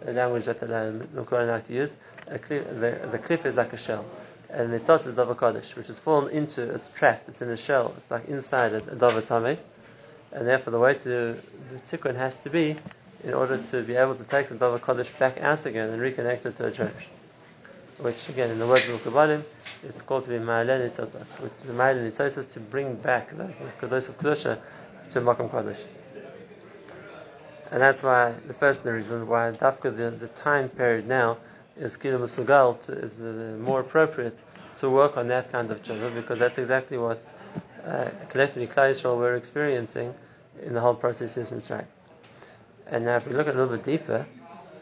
a, 0.07 0.13
language 0.13 0.45
that 0.45 0.61
the 0.61 0.67
Nukoran 1.15 1.49
like 1.49 1.67
to 1.69 1.73
use. 1.73 1.97
Clip, 2.43 2.69
the, 2.79 3.09
the 3.11 3.19
clip 3.19 3.47
is 3.47 3.57
like 3.57 3.73
a 3.73 3.79
shell, 3.79 4.05
and 4.51 4.71
nitzaitis 4.71 5.09
is 5.09 5.15
davar 5.15 5.39
kaddish, 5.39 5.77
which 5.77 5.89
is 5.91 5.99
fallen 5.99 6.31
into, 6.33 6.63
it's 6.75 6.89
trapped, 6.89 7.29
it's 7.29 7.43
in 7.43 7.51
a 7.51 7.57
shell, 7.57 7.93
it's 7.97 8.11
like 8.11 8.29
inside 8.29 8.73
a, 8.73 8.79
a 8.79 8.97
davar 8.97 9.23
tameh, 9.23 9.59
and 10.33 10.47
therefore 10.47 10.71
the 10.71 10.79
way 10.79 10.95
to 10.95 11.09
the 11.09 11.39
tikkun 11.91 12.17
has 12.17 12.37
to 12.39 12.51
be 12.51 12.77
in 13.25 13.35
order 13.35 13.59
to 13.59 13.83
be 13.83 13.97
able 13.97 14.15
to 14.15 14.25
take 14.25 14.49
the 14.49 14.55
davar 14.55 14.81
kaddish 14.83 15.11
back 15.11 15.41
out 15.41 15.67
again 15.67 15.91
and 15.91 16.01
reconnect 16.01 16.47
it 16.47 16.57
to 16.57 16.67
a 16.67 16.71
church. 16.71 17.09
Which 17.99 18.29
again 18.29 18.51
in 18.51 18.59
the 18.59 18.67
words 18.67 18.89
of 18.91 19.03
Kabbalim 19.03 19.43
is 19.83 20.01
called 20.03 20.25
to 20.25 20.31
be 20.31 20.37
Ma'alen 20.37 20.91
Nitzotzat, 20.91 21.41
which 21.41 21.53
the 21.65 21.73
Ma'alen 21.73 22.11
Nitzotzat 22.11 22.39
is 22.39 22.47
to 22.49 22.61
bring 22.61 22.95
back 22.97 23.31
the 23.31 23.45
Kadosh 23.81 24.09
of 24.09 24.19
Kedusha 24.19 24.59
to 25.13 25.21
Makam 25.23 25.49
Kadosh. 25.49 25.83
And 27.71 27.81
that's 27.81 28.03
why 28.03 28.35
the 28.47 28.53
first 28.53 28.85
reason 28.85 29.27
why 29.27 29.51
Dafka, 29.53 29.97
the, 29.97 30.11
the 30.11 30.29
time 30.29 30.69
period 30.69 31.09
now, 31.09 31.39
is 31.79 31.97
Kilu 31.97 32.19
Musugal, 32.19 32.79
is 33.03 33.21
uh, 33.21 33.57
more 33.59 33.81
appropriate 33.81 34.39
to 34.79 34.91
work 34.91 35.17
on 35.17 35.29
that 35.29 35.51
kind 35.53 35.71
of 35.71 35.83
tshuva 35.83 36.15
because 36.15 36.39
that's 36.39 36.59
exactly 36.59 36.99
what 36.99 37.23
uh, 37.87 38.09
collectively 38.29 38.67
Klal 38.67 38.91
Yisrael 38.91 39.17
were 39.17 39.35
experiencing 39.35 40.15
in 40.63 40.75
the 40.75 40.81
whole 40.81 40.95
process 40.95 41.37
in 41.37 41.45
Mitzrayim. 41.45 41.87
And 42.87 43.05
now 43.05 43.17
if 43.17 43.27
we 43.27 43.35
look 43.35 43.47
a 43.47 43.53
little 43.53 43.77
bit 43.77 43.85
deeper, 43.85 44.27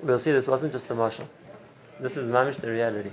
we'll 0.02 0.18
see 0.18 0.32
this 0.32 0.46
wasn't 0.48 0.72
just 0.72 0.90
a 0.90 0.94
marshal. 0.94 1.28
This 2.00 2.16
is 2.16 2.30
mamish 2.30 2.56
the 2.56 2.70
reality. 2.70 3.10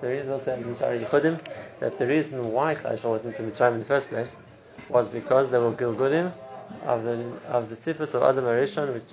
The 0.00 0.08
reason 0.08 0.30
also 0.30 0.54
in 0.54 1.40
that 1.80 1.98
the 1.98 2.06
reason 2.06 2.52
why 2.52 2.74
Klal 2.74 3.02
went 3.04 3.24
into 3.24 3.42
Mitzrayim 3.42 3.74
in 3.74 3.78
the 3.80 3.86
first 3.86 4.08
place 4.08 4.36
was 4.88 5.08
because 5.08 5.50
they 5.50 5.58
were 5.58 5.72
Gilgulim 5.72 6.32
of 6.84 7.04
the 7.04 7.32
of 7.48 7.68
the 7.68 7.76
tifus 7.76 8.14
of 8.14 8.22
Adam 8.22 8.44
Arishon, 8.44 8.94
which 8.94 9.04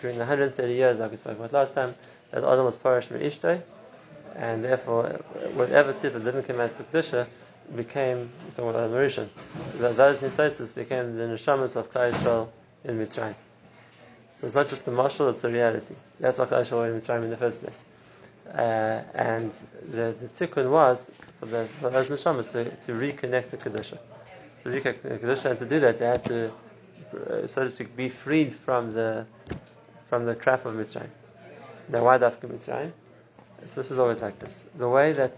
during 0.00 0.16
the 0.16 0.24
130 0.24 0.72
years, 0.72 0.98
like 0.98 1.10
we 1.10 1.16
spoke 1.16 1.38
about 1.38 1.52
last 1.52 1.74
time, 1.74 1.94
that 2.30 2.44
Adam 2.44 2.64
was 2.64 2.76
parish 2.76 3.08
Ishtay, 3.08 3.62
and 4.36 4.64
therefore 4.64 5.04
whatever 5.54 5.92
tifus 5.92 6.24
didn't 6.24 6.44
come 6.44 6.60
out 6.60 6.70
of 6.70 6.90
Kedusha 6.90 7.26
became 7.74 8.30
talking 8.56 8.70
about 8.70 8.82
Adam 8.84 8.92
Arishon. 8.92 9.28
Those 9.76 10.18
nitzotzes 10.18 10.74
became 10.74 11.16
the 11.16 11.24
neshamas 11.24 11.76
of 11.76 11.92
Klal 11.92 12.12
Yisrael 12.12 12.48
in 12.84 12.98
Mitzrayim. 12.98 13.34
So 14.32 14.46
it's 14.46 14.54
not 14.54 14.68
just 14.68 14.84
the 14.84 14.92
marshal, 14.92 15.28
it's 15.28 15.40
the 15.40 15.50
reality. 15.50 15.94
That's 16.20 16.38
why 16.38 16.46
Klal 16.46 16.62
Yisrael 16.62 16.78
were 16.78 16.92
in 16.92 17.00
Mitzrayim 17.00 17.24
in 17.24 17.30
the 17.30 17.36
first 17.36 17.62
place. 17.62 17.80
Uh, 18.54 19.02
and 19.14 19.52
the, 19.90 20.14
the 20.18 20.28
tikkun 20.28 20.70
was 20.70 21.10
for, 21.38 21.46
the, 21.46 21.66
for 21.80 21.90
those 21.90 22.08
neshamas 22.08 22.50
to, 22.52 22.64
to 22.64 22.92
reconnect 22.92 23.50
to 23.50 23.56
Kedusha. 23.58 23.98
To 24.62 24.68
reconnect 24.68 25.02
to 25.02 25.18
Kedusha, 25.18 25.50
and 25.50 25.58
to 25.58 25.66
do 25.66 25.80
that, 25.80 25.98
they 25.98 26.06
had 26.06 26.24
to 26.24 26.50
uh, 27.12 27.46
so 27.46 27.64
to 27.64 27.70
speak, 27.70 27.96
be 27.96 28.08
freed 28.08 28.52
from 28.52 28.90
the 28.90 29.26
from 30.08 30.24
the 30.24 30.34
trap 30.34 30.64
of 30.66 30.74
Mitzrayim. 30.74 31.08
Now, 31.88 32.04
why 32.04 32.18
Dafka 32.18 32.42
Mitzrayim? 32.42 32.92
So 33.66 33.80
this 33.80 33.90
is 33.90 33.98
always 33.98 34.20
like 34.20 34.38
this. 34.38 34.64
The 34.76 34.88
way 34.88 35.12
that 35.14 35.34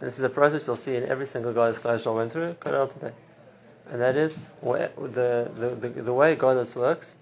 this 0.00 0.18
is 0.18 0.24
a 0.24 0.28
process 0.28 0.66
you'll 0.66 0.76
see 0.76 0.96
in 0.96 1.04
every 1.04 1.26
single 1.26 1.52
God's 1.52 1.78
class 1.78 2.06
I 2.06 2.10
went 2.10 2.32
through, 2.32 2.56
today. 2.62 3.12
And 3.90 4.00
that 4.00 4.16
is 4.16 4.36
where, 4.60 4.90
the, 4.96 5.50
the, 5.54 5.88
the, 5.88 6.02
the 6.02 6.12
way 6.12 6.34
Godless 6.34 6.74
works 6.74 7.14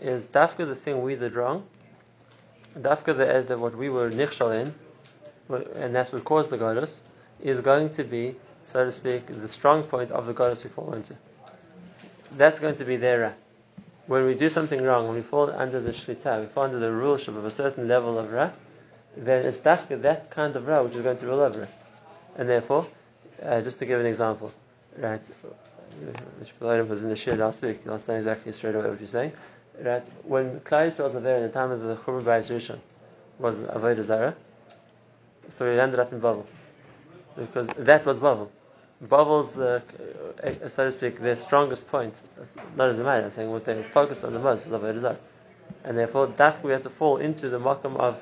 is 0.00 0.26
Dafka 0.26 0.66
the 0.66 0.76
thing 0.76 1.02
we 1.02 1.16
did 1.16 1.34
wrong, 1.34 1.66
Dafka 2.78 3.16
the, 3.16 3.44
the 3.46 3.58
what 3.58 3.74
we 3.74 3.88
were 3.88 4.10
nichshal 4.10 4.62
in, 4.62 4.74
and 5.80 5.94
that's 5.94 6.12
what 6.12 6.24
caused 6.24 6.50
the 6.50 6.58
Godless, 6.58 7.00
is 7.40 7.60
going 7.60 7.90
to 7.90 8.04
be, 8.04 8.36
so 8.64 8.84
to 8.84 8.92
speak, 8.92 9.26
the 9.26 9.48
strong 9.48 9.82
point 9.82 10.10
of 10.10 10.26
the 10.26 10.32
Godless 10.32 10.64
we 10.64 10.70
fall 10.70 10.92
into 10.92 11.16
that's 12.32 12.60
going 12.60 12.76
to 12.76 12.84
be 12.84 12.96
their 12.96 13.34
When 14.08 14.24
we 14.24 14.34
do 14.34 14.48
something 14.48 14.82
wrong, 14.82 15.06
when 15.06 15.16
we 15.16 15.22
fall 15.22 15.50
under 15.50 15.80
the 15.80 15.92
shlita, 15.92 16.40
we 16.40 16.46
fall 16.46 16.64
under 16.64 16.78
the 16.78 16.86
ruleship 16.86 17.36
of 17.36 17.44
a 17.44 17.50
certain 17.50 17.88
level 17.88 18.18
of 18.18 18.32
ra, 18.32 18.50
then 19.14 19.44
it's 19.44 19.58
dafka, 19.58 20.00
that 20.00 20.30
kind 20.30 20.56
of 20.56 20.66
ra 20.66 20.82
which 20.82 20.94
is 20.94 21.02
going 21.02 21.18
to 21.18 21.26
rule 21.26 21.40
over 21.40 21.62
us. 21.62 21.74
And 22.34 22.48
therefore, 22.48 22.86
uh, 23.42 23.60
just 23.60 23.78
to 23.80 23.84
give 23.84 24.00
an 24.00 24.06
example, 24.06 24.50
right, 24.96 25.20
which 26.40 26.54
was 26.58 27.02
in 27.02 27.10
the 27.10 27.16
shir 27.16 27.36
last 27.36 27.60
week, 27.60 27.80
I'll 27.86 27.98
say 27.98 28.16
exactly 28.16 28.52
straight 28.52 28.74
away 28.76 28.88
what 28.88 28.98
you're 28.98 29.08
saying. 29.08 29.32
Right, 29.78 30.08
when 30.24 30.60
Klal 30.60 30.88
Yisrael 30.88 31.12
was 31.12 31.22
there 31.22 31.36
in 31.36 31.42
the 31.42 31.50
time 31.50 31.70
of 31.70 31.82
the 31.82 31.94
Churban 31.96 32.22
Bayis 32.22 32.50
Rishon, 32.50 32.78
was 33.38 33.56
Avodah 33.58 34.02
Zarah, 34.02 34.34
so 35.50 35.70
he 35.70 35.78
ended 35.78 36.00
up 36.00 36.10
in 36.14 36.18
Babel. 36.18 36.46
Because 37.36 37.68
that 37.76 38.06
was 38.06 38.18
Babel. 38.18 38.50
Babel's, 39.02 39.56
uh, 39.56 39.80
uh, 40.42 40.68
so 40.68 40.86
to 40.86 40.92
speak, 40.92 41.20
their 41.20 41.36
strongest 41.36 41.88
point, 41.88 42.20
not 42.76 42.90
as 42.90 42.98
a 42.98 43.04
matter, 43.04 43.26
I'm 43.26 43.32
saying 43.32 43.50
what 43.50 43.64
they 43.64 43.80
focused 43.82 44.24
on 44.24 44.32
the 44.32 44.40
most 44.40 44.66
was 44.66 44.80
Avodah 44.80 45.16
And 45.84 45.96
therefore, 45.96 46.26
Dafka, 46.26 46.64
we 46.64 46.72
had 46.72 46.82
to 46.82 46.90
fall 46.90 47.18
into 47.18 47.48
the 47.48 47.60
makam 47.60 47.96
of 47.96 48.20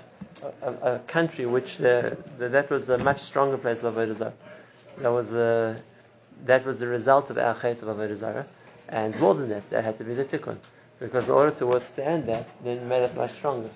a, 0.62 0.73
a, 0.95 0.99
country 1.00 1.47
which 1.47 1.78
the, 1.78 2.18
the, 2.38 2.50
that 2.50 2.68
was 2.68 2.90
a 2.90 2.99
much 2.99 3.21
stronger 3.21 3.56
place 3.56 3.83
of 3.83 3.95
Avodah 3.95 4.35
That 4.99 5.09
was 5.09 5.30
the 5.30 5.80
that 6.45 6.66
was 6.66 6.76
the 6.76 6.87
result 6.87 7.30
of 7.30 7.38
our 7.38 7.54
chait 7.54 7.80
of 7.80 7.88
Avodah 7.97 8.47
And 8.90 9.18
more 9.18 9.35
than 9.35 9.49
that, 9.49 9.71
there 9.71 9.80
had 9.80 9.97
to 9.97 10.04
be 10.04 10.12
the 10.12 10.26
tikkun. 10.26 10.59
Because 11.00 11.25
in 11.25 11.30
order 11.30 11.56
to 11.56 11.66
withstand 11.66 12.26
that, 12.26 12.47
then 12.62 12.78
it 12.78 12.83
made 12.83 13.02
us 13.02 13.16
much 13.16 13.33
stronger. 13.33 13.71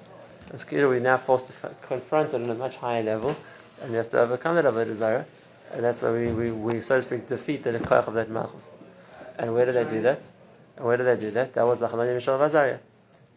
As 0.52 0.70
we're 0.70 1.00
now 1.00 1.16
forced 1.16 1.46
to 1.46 1.52
confront 1.80 2.34
it 2.34 2.34
on 2.34 2.50
a 2.50 2.54
much 2.54 2.76
higher 2.76 3.02
level, 3.02 3.34
and 3.80 3.90
we 3.90 3.96
have 3.96 4.10
to 4.10 4.20
overcome 4.20 4.56
that 4.56 4.66
Avodah 4.66 5.24
and 5.72 5.84
that's 5.84 6.02
why 6.02 6.10
we, 6.10 6.32
we, 6.32 6.50
we, 6.50 6.82
so 6.82 6.96
to 6.96 7.02
speak, 7.02 7.28
defeat 7.28 7.62
the 7.62 7.78
koch 7.78 8.08
of 8.08 8.14
that 8.14 8.30
malchus. 8.30 8.68
And 9.38 9.54
where 9.54 9.64
did 9.66 9.74
they 9.74 9.84
do 9.84 10.02
that? 10.02 10.20
And 10.76 10.84
where 10.84 10.96
did 10.96 11.04
they 11.04 11.16
do 11.16 11.30
that? 11.32 11.54
That 11.54 11.66
was 11.66 11.78
Lachanani 11.78 12.16
Mishal 12.16 12.38
Vazaria. 12.38 12.78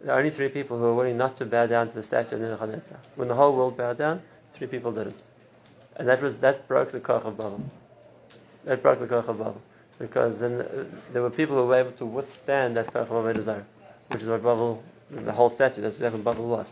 Are 0.07 0.17
only 0.17 0.31
three 0.31 0.49
people 0.49 0.77
who 0.77 0.85
were 0.85 0.95
willing 0.95 1.17
not 1.17 1.37
to 1.37 1.45
bow 1.45 1.65
down 1.67 1.87
to 1.89 1.95
the 1.95 2.03
statue 2.03 2.35
of 2.35 2.41
Nebuchadnezzar. 2.41 2.97
When 3.15 3.27
the 3.27 3.35
whole 3.35 3.55
world 3.55 3.77
bowed 3.77 3.97
down, 3.97 4.21
three 4.55 4.67
people 4.67 4.91
didn't. 4.91 5.21
And 5.95 6.07
that 6.07 6.21
was 6.21 6.39
that 6.39 6.67
broke 6.67 6.91
the 6.91 6.99
koch 6.99 7.23
of 7.23 7.37
Babel. 7.37 7.61
That 8.65 8.81
broke 8.81 8.99
the 8.99 9.07
koch 9.07 9.27
of 9.27 9.37
Babel. 9.37 9.61
Because 9.99 10.39
then 10.39 10.61
uh, 10.61 10.85
there 11.13 11.21
were 11.21 11.29
people 11.29 11.55
who 11.55 11.67
were 11.67 11.75
able 11.79 11.91
to 11.93 12.05
withstand 12.05 12.75
that 12.77 12.87
koch 12.87 13.09
of 13.09 13.09
Avodah 13.09 13.63
which 14.09 14.21
is 14.21 14.27
what 14.27 14.43
Babel, 14.43 14.83
the 15.11 15.31
whole 15.31 15.49
statue, 15.49 15.81
that's 15.81 15.95
exactly 15.95 16.19
what 16.19 16.35
Babel 16.35 16.49
was. 16.49 16.71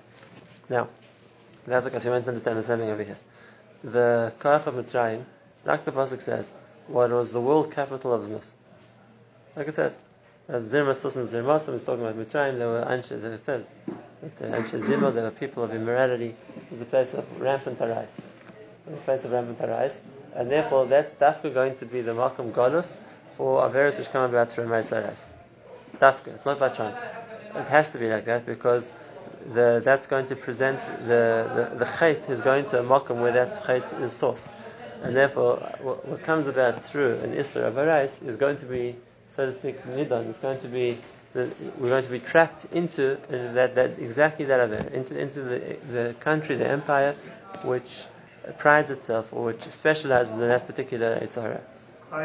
Now, 0.69 0.89
that's 1.65 1.85
because 1.85 2.03
you 2.03 2.11
meant 2.11 2.25
to 2.25 2.31
understand 2.31 2.57
the 2.57 2.63
same 2.63 2.79
thing 2.79 2.89
over 2.89 3.03
here. 3.03 3.17
The 3.83 4.33
koch 4.39 4.67
of 4.67 4.73
Mitzrayim 4.75 5.23
like 5.65 5.85
the 5.85 5.91
Pasuk 5.91 6.21
says, 6.21 6.51
what 6.87 7.09
was 7.09 7.31
the 7.31 7.41
world 7.41 7.71
capital 7.71 8.13
of 8.13 8.23
Znus. 8.23 8.51
Like 9.55 9.67
it 9.67 9.75
says, 9.75 9.97
as 10.47 10.65
Zirmasus 10.65 11.15
and 11.15 11.29
Zirmasim 11.29 11.75
is 11.75 11.83
talking 11.83 12.05
about 12.05 12.17
Mitzrayim, 12.17 12.57
there 12.57 12.67
were 12.67 12.83
Anshe, 12.83 13.11
it 13.11 13.39
says, 13.39 13.67
that 14.21 14.51
Anshe 14.51 14.81
Zimel, 14.81 15.13
there 15.13 15.23
were 15.23 15.31
people 15.31 15.63
of 15.63 15.73
immorality, 15.73 16.35
it 16.55 16.71
was 16.71 16.81
a 16.81 16.85
place 16.85 17.13
of 17.13 17.41
rampant 17.41 17.79
arais. 17.79 18.09
A 18.91 18.95
place 18.97 19.23
of 19.23 19.31
rampant 19.31 19.59
arais. 19.59 20.01
And 20.35 20.49
therefore, 20.49 20.85
that's 20.85 21.13
Dafka 21.13 21.53
going 21.53 21.75
to 21.77 21.85
be 21.85 22.01
the 22.01 22.13
Malcolm 22.13 22.51
Godus 22.51 22.95
for 23.37 23.61
Averis 23.61 23.99
which 23.99 24.09
come 24.11 24.29
about 24.29 24.51
through 24.51 24.65
Arais. 24.65 25.25
Dafka, 25.99 26.27
it's 26.27 26.45
not 26.45 26.59
by 26.59 26.69
chance. 26.69 26.97
It 27.55 27.67
has 27.67 27.91
to 27.91 27.97
be 27.97 28.09
like 28.09 28.25
that 28.25 28.45
because 28.45 28.91
the, 29.53 29.81
that's 29.83 30.07
going 30.07 30.27
to 30.27 30.35
present 30.35 30.79
the, 31.01 31.69
the, 31.71 31.79
the 31.79 31.85
chait 31.85 32.29
is 32.29 32.41
going 32.41 32.65
to 32.67 32.79
a 32.79 32.83
Malcolm 32.83 33.21
where 33.21 33.31
that 33.33 33.51
chait 33.51 34.01
is 34.01 34.13
sourced. 34.13 34.47
And 35.01 35.15
therefore, 35.15 35.57
what, 35.81 36.07
what 36.07 36.23
comes 36.23 36.47
about 36.47 36.83
through 36.83 37.17
an 37.19 37.33
Isra 37.33 37.63
of 37.67 37.77
Arais 37.77 38.21
is 38.23 38.35
going 38.35 38.57
to 38.57 38.65
be, 38.65 38.95
so 39.35 39.45
to 39.45 39.53
speak, 39.53 39.81
Nidon. 39.83 40.29
It's 40.29 40.39
going 40.39 40.59
to 40.59 40.67
be, 40.67 40.97
the, 41.33 41.49
we're 41.77 41.89
going 41.89 42.03
to 42.03 42.11
be 42.11 42.19
trapped 42.19 42.65
into 42.71 43.13
uh, 43.13 43.53
that, 43.53 43.75
that 43.75 43.99
exactly 43.99 44.45
that 44.45 44.59
other, 44.59 44.77
into, 44.93 45.19
into 45.19 45.41
the, 45.41 45.77
the 45.91 46.15
country, 46.19 46.55
the 46.55 46.67
empire, 46.67 47.15
which 47.63 48.03
prides 48.59 48.89
itself 48.89 49.33
or 49.33 49.45
which 49.45 49.63
specializes 49.71 50.33
in 50.33 50.47
that 50.47 50.67
particular 50.67 51.19
Yitzhara. 51.19 51.61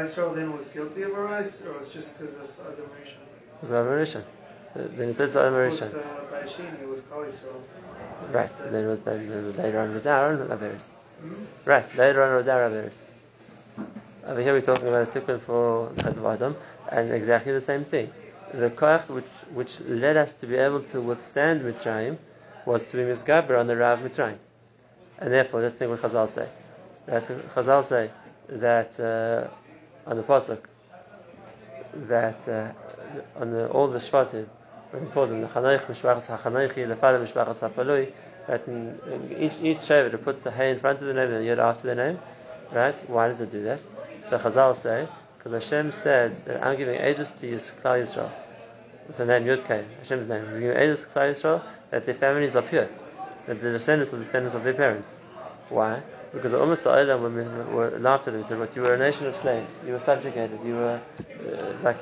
Israel 0.02 0.34
then 0.34 0.52
was 0.52 0.66
guilty 0.66 1.02
of 1.02 1.12
a 1.12 1.14
Arais, 1.14 1.64
or 1.64 1.78
was 1.78 1.90
just 1.92 2.18
because 2.18 2.34
of 2.34 2.50
admiration? 2.60 3.18
It 3.56 3.62
was 3.62 3.70
admiration. 3.70 4.24
Uh, 4.74 4.82
then 4.96 5.08
it 5.10 5.16
says 5.16 5.36
uh, 5.36 5.46
admiration. 5.46 5.88
Right. 8.32 8.52
Then 8.58 8.84
it 8.84 8.88
was 8.88 9.00
then 9.00 9.56
later 9.56 9.80
on 9.80 9.90
it 9.90 9.94
was 9.94 10.06
Aaron 10.06 10.40
and 10.40 10.80
Right, 11.64 11.96
later 11.96 12.22
on 12.22 12.36
was 12.36 12.46
Arabiris. 12.46 12.96
Over 14.26 14.40
here 14.42 14.52
we're 14.52 14.60
talking 14.60 14.88
about 14.88 15.16
a 15.16 15.20
tikkun 15.20 15.40
for 15.40 15.90
Chadvadim, 15.96 16.54
and 16.90 17.10
exactly 17.10 17.52
the 17.52 17.60
same 17.60 17.84
thing. 17.84 18.12
The 18.52 18.68
koach 18.70 19.08
which, 19.08 19.24
which 19.52 19.80
led 19.80 20.16
us 20.16 20.34
to 20.34 20.46
be 20.46 20.56
able 20.56 20.80
to 20.82 21.00
withstand 21.00 21.62
Mitzrayim 21.62 22.18
was 22.66 22.84
to 22.88 22.96
be 22.96 23.02
misgaber 23.02 23.58
on 23.58 23.66
the 23.66 23.76
Rav 23.76 24.00
Mitzrayim. 24.00 24.36
And 25.18 25.32
therefore, 25.32 25.62
the 25.62 25.70
thing 25.70 25.88
what 25.88 26.00
Chazal 26.00 26.28
say. 26.28 26.48
That 27.06 27.26
Chazal 27.54 27.84
say 27.84 28.10
that 28.48 29.00
uh, 29.00 30.10
on 30.10 30.18
the 30.18 30.22
Pasuk, 30.22 30.60
that 31.94 32.46
uh, 32.46 33.40
on 33.40 33.52
the, 33.52 33.68
all 33.68 33.88
the 33.88 34.00
Shvatim, 34.00 34.46
when 34.90 35.06
he 35.06 35.12
calls 35.12 35.30
them 35.30 35.40
the 35.40 35.48
Chanoich 35.48 35.80
Mishpachas 35.86 36.26
HaChanoichi, 36.38 36.86
the 36.86 36.96
Father 36.96 37.24
Mishpachas 37.24 37.68
HaPalui, 37.68 38.12
Right? 38.48 38.66
And 38.66 39.32
each 39.32 39.54
each 39.60 39.78
Shevet 39.78 40.22
puts 40.22 40.42
the 40.42 40.50
hay 40.50 40.70
in 40.70 40.78
front 40.78 41.00
of 41.00 41.06
the 41.06 41.14
name 41.14 41.30
and 41.30 41.38
the 41.38 41.44
yod 41.44 41.58
after 41.58 41.88
the 41.88 41.94
name. 41.94 42.18
Right? 42.72 42.98
Why 43.08 43.28
does 43.28 43.40
it 43.40 43.50
do 43.50 43.62
that? 43.64 43.80
So 44.28 44.38
Chazal 44.38 44.76
say, 44.76 45.08
because 45.38 45.52
Hashem 45.64 45.92
said 45.92 46.36
that 46.46 46.64
I'm 46.64 46.76
giving 46.76 47.00
ages 47.00 47.30
to 47.40 47.46
you, 47.46 47.56
Yisrael. 47.56 48.30
It's 49.08 49.18
the 49.18 49.26
name 49.26 49.44
Yudkei, 49.44 49.84
Hashem's 50.00 50.28
name. 50.28 50.44
I'm 50.44 50.60
giving 50.60 50.76
ages 50.76 51.02
to 51.02 51.08
Yisrael 51.18 51.62
that 51.90 52.06
their 52.06 52.14
families 52.14 52.56
are 52.56 52.62
pure, 52.62 52.88
that 53.46 53.62
the 53.62 53.72
descendants 53.72 54.12
are 54.12 54.16
the 54.16 54.24
descendants 54.24 54.54
of 54.54 54.64
their 54.64 54.74
parents. 54.74 55.14
Why? 55.68 56.02
Because 56.32 56.52
the 56.52 56.58
Ummah 56.58 56.76
Sa'ilah 56.76 57.18
women 57.18 57.72
were 57.72 57.98
laughed 57.98 58.26
at 58.28 58.32
them 58.32 58.40
and 58.40 58.46
said, 58.46 58.58
"But 58.58 58.74
you 58.76 58.82
were 58.82 58.94
a 58.94 58.98
nation 58.98 59.26
of 59.26 59.36
slaves. 59.36 59.72
You 59.86 59.92
were 59.92 59.98
subjugated. 60.00 60.58
You 60.64 60.74
were 60.74 61.00
uh, 61.00 61.72
like 61.82 61.96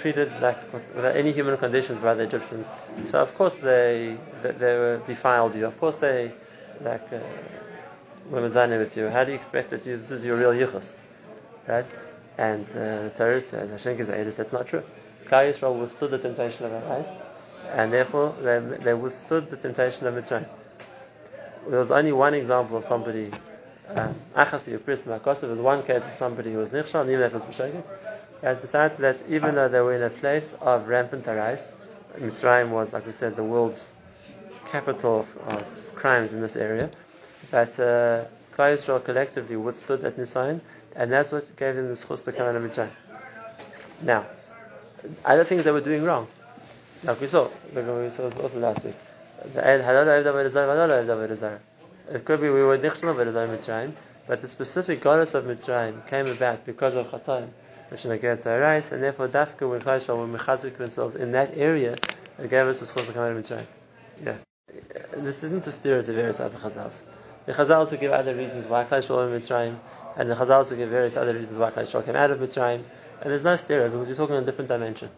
treated 0.00 0.30
like 0.40 0.72
without 0.72 1.16
any 1.16 1.32
human 1.32 1.56
conditions 1.56 1.98
by 2.00 2.14
the 2.14 2.24
Egyptians. 2.24 2.66
So 3.10 3.20
of 3.20 3.34
course 3.36 3.56
they 3.56 4.16
they, 4.42 4.74
were 4.82 5.02
defiled 5.06 5.54
you. 5.54 5.66
Of 5.66 5.78
course 5.78 5.96
they 5.96 6.32
like 6.80 7.12
uh, 7.12 7.18
were 8.30 8.42
with 8.42 8.96
you. 8.96 9.08
How 9.08 9.24
do 9.24 9.32
you 9.32 9.36
expect 9.36 9.70
that 9.70 9.82
this 9.84 10.10
is 10.10 10.24
your 10.24 10.36
real 10.36 10.52
yichus, 10.52 10.94
right? 11.66 11.86
And 12.36 12.66
uh, 12.70 12.74
the 13.04 13.12
Torah 13.16 13.40
says 13.40 13.70
Hashem 13.70 13.98
Edis. 13.98 14.36
That's 14.36 14.52
not 14.52 14.68
true. 14.68 14.82
Klal 15.26 15.52
Yisrael 15.52 15.78
withstood 15.78 16.10
the 16.10 16.18
temptation 16.18 16.66
of 16.66 16.72
Arais, 16.72 17.08
and 17.74 17.92
therefore 17.92 18.34
they, 18.40 18.60
they 18.82 18.94
withstood 18.94 19.50
the 19.50 19.56
temptation 19.56 20.06
of 20.06 20.14
Mitzrayim. 20.14 20.46
There 21.68 21.80
was 21.80 21.90
only 21.90 22.12
one 22.12 22.34
example 22.34 22.78
of 22.78 22.84
somebody. 22.84 23.30
Um, 23.88 24.14
Achasi 24.36 24.74
um, 24.74 24.80
Prisma 24.80 25.40
There 25.40 25.50
was 25.50 25.58
one 25.58 25.82
case 25.82 26.04
of 26.04 26.12
somebody 26.12 26.52
who 26.52 26.58
was 26.58 26.70
nichshal, 26.70 27.02
and 27.02 27.10
even 27.10 27.32
was 27.32 27.42
b'shogeg. 27.42 27.82
And 28.42 28.60
besides 28.60 28.98
that, 28.98 29.16
even 29.28 29.54
though 29.54 29.68
they 29.68 29.80
were 29.80 29.94
in 29.94 30.02
a 30.02 30.10
place 30.10 30.54
of 30.60 30.88
rampant 30.88 31.26
arais, 31.26 31.72
Mitzrayim 32.18 32.70
was, 32.70 32.92
like 32.92 33.06
we 33.06 33.12
said, 33.12 33.36
the 33.36 33.44
world's 33.44 33.88
capital 34.70 35.20
of, 35.20 35.52
of 35.52 35.64
crimes 35.94 36.32
in 36.32 36.40
this 36.40 36.56
area, 36.56 36.90
but 37.50 37.78
uh, 37.80 38.24
Klal 38.56 38.74
Yisrael 38.74 39.04
collectively 39.04 39.56
withstood 39.56 40.02
that 40.02 40.16
Nisayan, 40.16 40.60
and 40.94 41.12
that's 41.12 41.32
what 41.32 41.56
gave 41.56 41.76
them 41.76 41.88
the 41.88 41.94
schus 41.94 42.24
to 42.24 42.32
come 42.32 42.46
out 42.46 42.56
of 42.56 42.62
Mitzrayim. 42.62 42.90
Now, 44.02 44.26
other 45.24 45.44
things 45.44 45.64
they 45.64 45.70
were 45.70 45.80
doing 45.80 46.04
wrong. 46.04 46.26
Like 47.04 47.20
we 47.20 47.28
saw, 47.28 47.48
like 47.72 47.86
we 47.86 48.10
saw 48.10 48.30
also 48.42 48.58
last 48.58 48.84
week. 48.84 48.96
It 52.10 52.24
could 52.24 52.40
be 52.40 52.48
we 52.48 52.62
were 52.62 52.80
Zarah 52.80 53.48
Mitzrayim, 53.48 53.92
but 54.26 54.42
the 54.42 54.48
specific 54.48 55.00
goddess 55.00 55.34
of 55.34 55.44
Mitzrayim 55.44 56.06
came 56.08 56.26
about 56.26 56.66
because 56.66 56.94
of 56.94 57.06
Chatan, 57.08 57.48
which 57.88 58.04
is 58.04 58.10
Nagerat 58.10 58.44
Rais, 58.44 58.92
and 58.92 59.02
therefore 59.02 59.28
Dafka 59.28 59.68
when 59.68 59.80
Klai 59.80 60.06
were 60.08 60.38
mechazik 60.38 60.76
themselves 60.76 61.16
in 61.16 61.32
that 61.32 61.56
area, 61.56 61.96
it 62.38 62.50
gave 62.50 62.66
us 62.66 62.80
the 62.80 62.86
schos 62.86 63.06
to 63.06 63.12
come 63.12 63.22
out 63.22 63.32
of 63.32 63.38
Mitzrayim. 63.38 63.66
Yeah. 64.24 64.36
This 65.16 65.42
isn't 65.44 65.66
a 65.66 65.72
to 65.72 66.12
various 66.12 66.40
other 66.40 66.58
chazals. 66.58 66.94
The 67.46 67.52
chazals 67.52 67.76
also 67.76 67.96
give 67.96 68.12
other 68.12 68.34
reasons 68.34 68.66
why 68.66 68.84
Klai 68.84 69.08
were 69.08 69.34
in 69.34 69.40
Mitzrayim, 69.40 69.78
and 70.16 70.30
the 70.30 70.34
chazals 70.34 70.50
also 70.50 70.76
give 70.76 70.90
various 70.90 71.16
other 71.16 71.34
reasons 71.34 71.56
why 71.58 71.70
Klai 71.70 72.04
came 72.04 72.16
out 72.16 72.30
of 72.30 72.38
Mitzrayim, 72.38 72.82
and 73.20 73.32
there's 73.32 73.44
no 73.44 73.56
steer 73.56 73.88
because 73.88 74.08
you're 74.08 74.16
talking 74.16 74.36
on 74.36 74.42
a 74.42 74.46
different 74.46 74.68
dimension. 74.68 75.10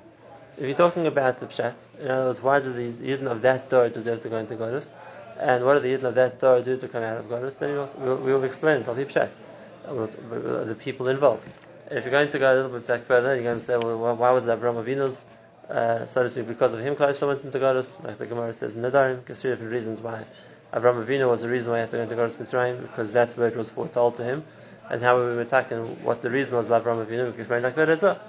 If 0.56 0.66
you're 0.66 0.76
talking 0.76 1.06
about 1.06 1.40
the 1.40 1.46
Pshat, 1.46 1.74
in 2.00 2.10
other 2.10 2.26
words, 2.26 2.42
why 2.42 2.60
do 2.60 2.72
the 2.72 2.92
Yidden 2.92 3.30
of 3.30 3.40
that 3.42 3.70
door 3.70 3.88
deserve 3.88 4.20
to 4.22 4.28
go 4.28 4.36
into 4.36 4.56
Godus? 4.56 4.88
And 5.38 5.64
what 5.64 5.74
do 5.74 5.80
the 5.80 5.88
Yidden 5.96 6.04
of 6.04 6.14
that 6.16 6.38
door 6.38 6.60
do 6.60 6.76
to 6.76 6.86
come 6.86 7.02
out 7.02 7.16
of 7.16 7.26
Godus? 7.26 7.58
Then 7.58 7.72
we'll, 7.72 7.90
we'll, 7.96 8.16
we'll 8.16 8.44
explain 8.44 8.82
it, 8.82 8.88
I'll 8.88 8.94
be 8.94 9.06
Pshat, 9.06 9.30
uh, 9.86 10.64
the 10.64 10.76
people 10.78 11.08
involved. 11.08 11.48
If 11.90 12.04
you're 12.04 12.12
going 12.12 12.30
to 12.30 12.38
go 12.38 12.52
a 12.52 12.54
little 12.54 12.70
bit 12.70 12.87
back 12.87 13.00
further, 13.06 13.35
you're 13.35 13.42
going 13.42 13.59
to 13.59 13.64
say, 13.64 13.76
well, 13.76 14.14
why 14.14 14.30
was 14.30 14.47
Abraham 14.47 14.80
Avinu's, 14.85 15.25
uh, 15.68 16.06
so 16.06 16.23
to 16.23 16.28
speak, 16.28 16.47
because 16.47 16.73
of 16.73 16.78
him, 16.78 16.94
Klai 16.94 17.26
went 17.26 17.42
into 17.42 17.59
Godus? 17.59 18.04
Like 18.04 18.16
the 18.16 18.26
Gemara 18.26 18.52
says 18.52 18.76
in 18.76 18.82
Nedarim, 18.82 19.26
gives 19.26 19.42
three 19.42 19.50
different 19.50 19.73
reasons 19.73 20.00
why. 20.00 20.25
Abraham 20.73 21.04
Avinu 21.04 21.28
was 21.28 21.42
the 21.42 21.49
reason 21.49 21.68
why 21.68 21.78
he 21.78 21.80
had 21.80 21.90
to 21.90 21.97
go 21.97 22.02
into 22.04 22.14
Godus 22.14 22.35
Mitzrayim, 22.35 22.80
because 22.80 23.11
that's 23.11 23.37
where 23.37 23.49
it 23.49 23.56
was 23.56 23.70
foretold 23.70 24.14
to 24.18 24.23
him. 24.23 24.44
And 24.88 25.02
how 25.02 25.16
we 25.16 25.23
were 25.23 25.40
attacking 25.40 26.04
what 26.04 26.23
the 26.23 26.30
reason 26.30 26.54
was 26.54 26.68
by 26.68 26.78
Abraham 26.78 27.04
Avinu, 27.04 27.26
we 27.26 27.32
can 27.32 27.40
explain 27.40 27.62
like 27.64 27.75
that 27.75 27.88
as 27.88 28.02
well. 28.02 28.20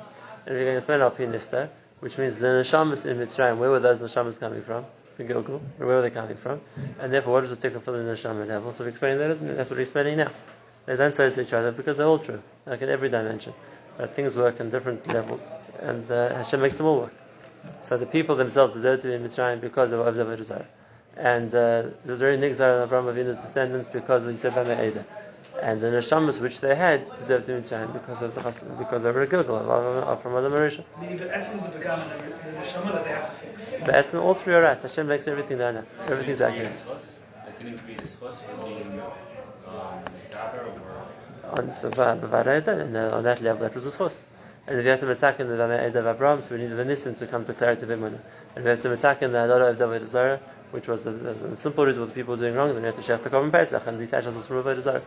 And 0.48 0.56
going 0.56 0.66
to 0.66 0.78
explain 0.78 1.02
our 1.02 1.12
Pinista, 1.12 1.70
which 2.00 2.18
means 2.18 2.38
the 2.38 2.48
neshamas 2.48 3.06
in 3.06 3.18
Mitzrayim. 3.18 3.58
Where 3.58 3.70
were 3.70 3.80
those 3.80 4.00
neshamas 4.00 4.40
coming 4.40 4.64
from? 4.64 4.86
From 5.18 5.28
Gilgal. 5.28 5.62
Where 5.78 5.88
were 5.88 6.02
they 6.02 6.10
coming 6.10 6.38
from? 6.38 6.62
And 7.00 7.14
therefore, 7.14 7.34
what 7.34 7.44
is 7.44 7.52
the 7.52 7.58
ticker 7.58 7.80
for 7.80 7.92
the 7.92 8.00
neshama 8.00 8.48
level? 8.48 8.74
So 8.74 8.86
we're 8.86 8.90
explaining 8.90 9.20
that? 9.20 9.40
That's 9.56 9.70
what 9.70 9.78
we're 9.78 9.84
explaining 9.84 10.18
now. 10.18 10.32
They 10.86 10.96
don't 10.96 11.16
say 11.16 11.30
to 11.30 11.42
each 11.42 11.54
other 11.54 11.72
because 11.72 11.98
they're 11.98 12.08
all 12.08 12.20
true, 12.20 12.42
like 12.66 12.82
in 12.82 12.90
every 12.90 13.10
dimension. 13.10 13.54
But 13.98 14.16
things 14.16 14.36
work 14.36 14.60
in 14.60 14.70
different 14.70 15.06
levels, 15.08 15.46
and 15.80 16.10
uh, 16.10 16.36
Hashem 16.36 16.62
makes 16.62 16.78
them 16.78 16.88
all 16.88 17.00
work. 17.02 17.14
So 17.84 17.98
the 17.98 18.06
people 18.06 18.36
themselves 18.36 18.74
deserve 18.74 19.02
to 19.02 19.08
be 19.08 19.14
in 19.14 19.24
Mitzrayim 19.24 19.62
because 19.62 19.92
of 19.92 20.00
Avzav 20.06 20.36
Desire. 20.38 20.68
And 21.18 21.50
uh, 21.50 21.82
there 21.82 21.94
was 22.08 22.20
very 22.20 22.38
nigzar 22.38 22.82
of 22.82 22.90
Abraham 22.90 23.14
Avinu's 23.14 23.38
descendants 23.38 23.90
because 23.90 24.26
of 24.26 24.34
Yisrael 24.34 24.88
Eda 24.88 25.06
and 25.62 25.82
the 25.82 25.88
neshamas 25.88 26.40
which 26.40 26.60
they 26.60 26.76
had 26.76 27.06
deserved 27.18 27.46
to 27.46 27.54
be 27.54 27.62
Mitzrayim 27.62 27.94
because 27.94 28.22
of 28.22 28.34
the 28.36 28.42
because 28.78 29.04
they 29.04 29.12
were 29.12 29.24
a 29.24 29.28
Gilgal 29.28 30.18
from 30.18 30.36
Adam 30.36 30.52
Marisha. 30.54 30.84
The 31.00 31.26
Etzim 31.26 31.56
is 31.56 31.68
the 31.68 31.78
begam 31.78 32.02
and 32.12 32.34
the 32.34 32.60
neshama 32.60 32.94
that 32.94 33.04
they 33.04 33.12
have 33.12 33.28
to 33.28 33.48
fix. 33.48 33.76
But 33.80 33.94
Etzim, 33.94 34.22
all 34.22 34.34
three 34.34 34.54
are 34.54 34.62
right. 34.62 34.78
Hashem 34.78 35.08
makes 35.08 35.28
everything 35.28 35.58
down 35.58 35.76
now. 35.76 35.84
Everything's 36.08 36.42
accurate. 36.42 36.84
Like, 37.46 37.58
didn't 37.58 37.74
it 37.76 37.88
be 37.88 37.96
discussed 37.96 38.44
for 38.44 38.56
being 38.66 39.02
On 41.52 41.70
and 41.70 42.98
on 42.98 43.24
that 43.24 43.42
level, 43.42 43.62
that 43.64 43.76
was 43.76 43.86
a 43.86 43.90
schos. 43.90 44.14
And 44.68 44.80
if 44.80 44.86
you 44.86 44.92
have 44.92 45.00
to 45.00 45.12
attack 45.12 45.40
in 45.40 45.48
the 45.48 45.56
Vamei 45.56 45.94
of 45.94 46.08
Abraham, 46.08 46.44
so 46.44 46.56
we 46.56 46.62
needed 46.62 46.78
the 46.78 46.86
Nisim 46.86 47.18
to 47.18 47.28
come 47.28 47.46
to 47.46 47.54
clarity 47.54 47.84
of 47.84 47.90
Imana. 47.90 48.20
And 48.56 48.64
you 48.64 48.70
have 48.70 48.82
to 48.84 48.94
attack 48.94 49.22
in 49.22 49.32
the 49.32 49.40
Adara 49.40 49.72
of 49.72 49.78
David 49.80 50.08
Zara, 50.08 50.40
which 50.72 50.88
was 50.88 51.04
the, 51.04 51.12
the, 51.12 51.34
the 51.34 51.58
simple 51.58 51.86
reason 51.86 52.02
what 52.02 52.10
the 52.10 52.16
people 52.16 52.38
doing 52.38 52.54
wrong, 52.56 52.74
then 52.74 52.82
we 52.82 52.86
have 52.86 52.96
to 52.96 53.02
share 53.02 53.18
the 53.18 53.30
Korban 53.30 53.52
Pesach 53.52 53.86
and 53.88 54.00
detach 54.00 54.26
ourselves 54.26 54.48
from 54.48 54.64
David 54.64 54.84
Zara. 54.84 55.02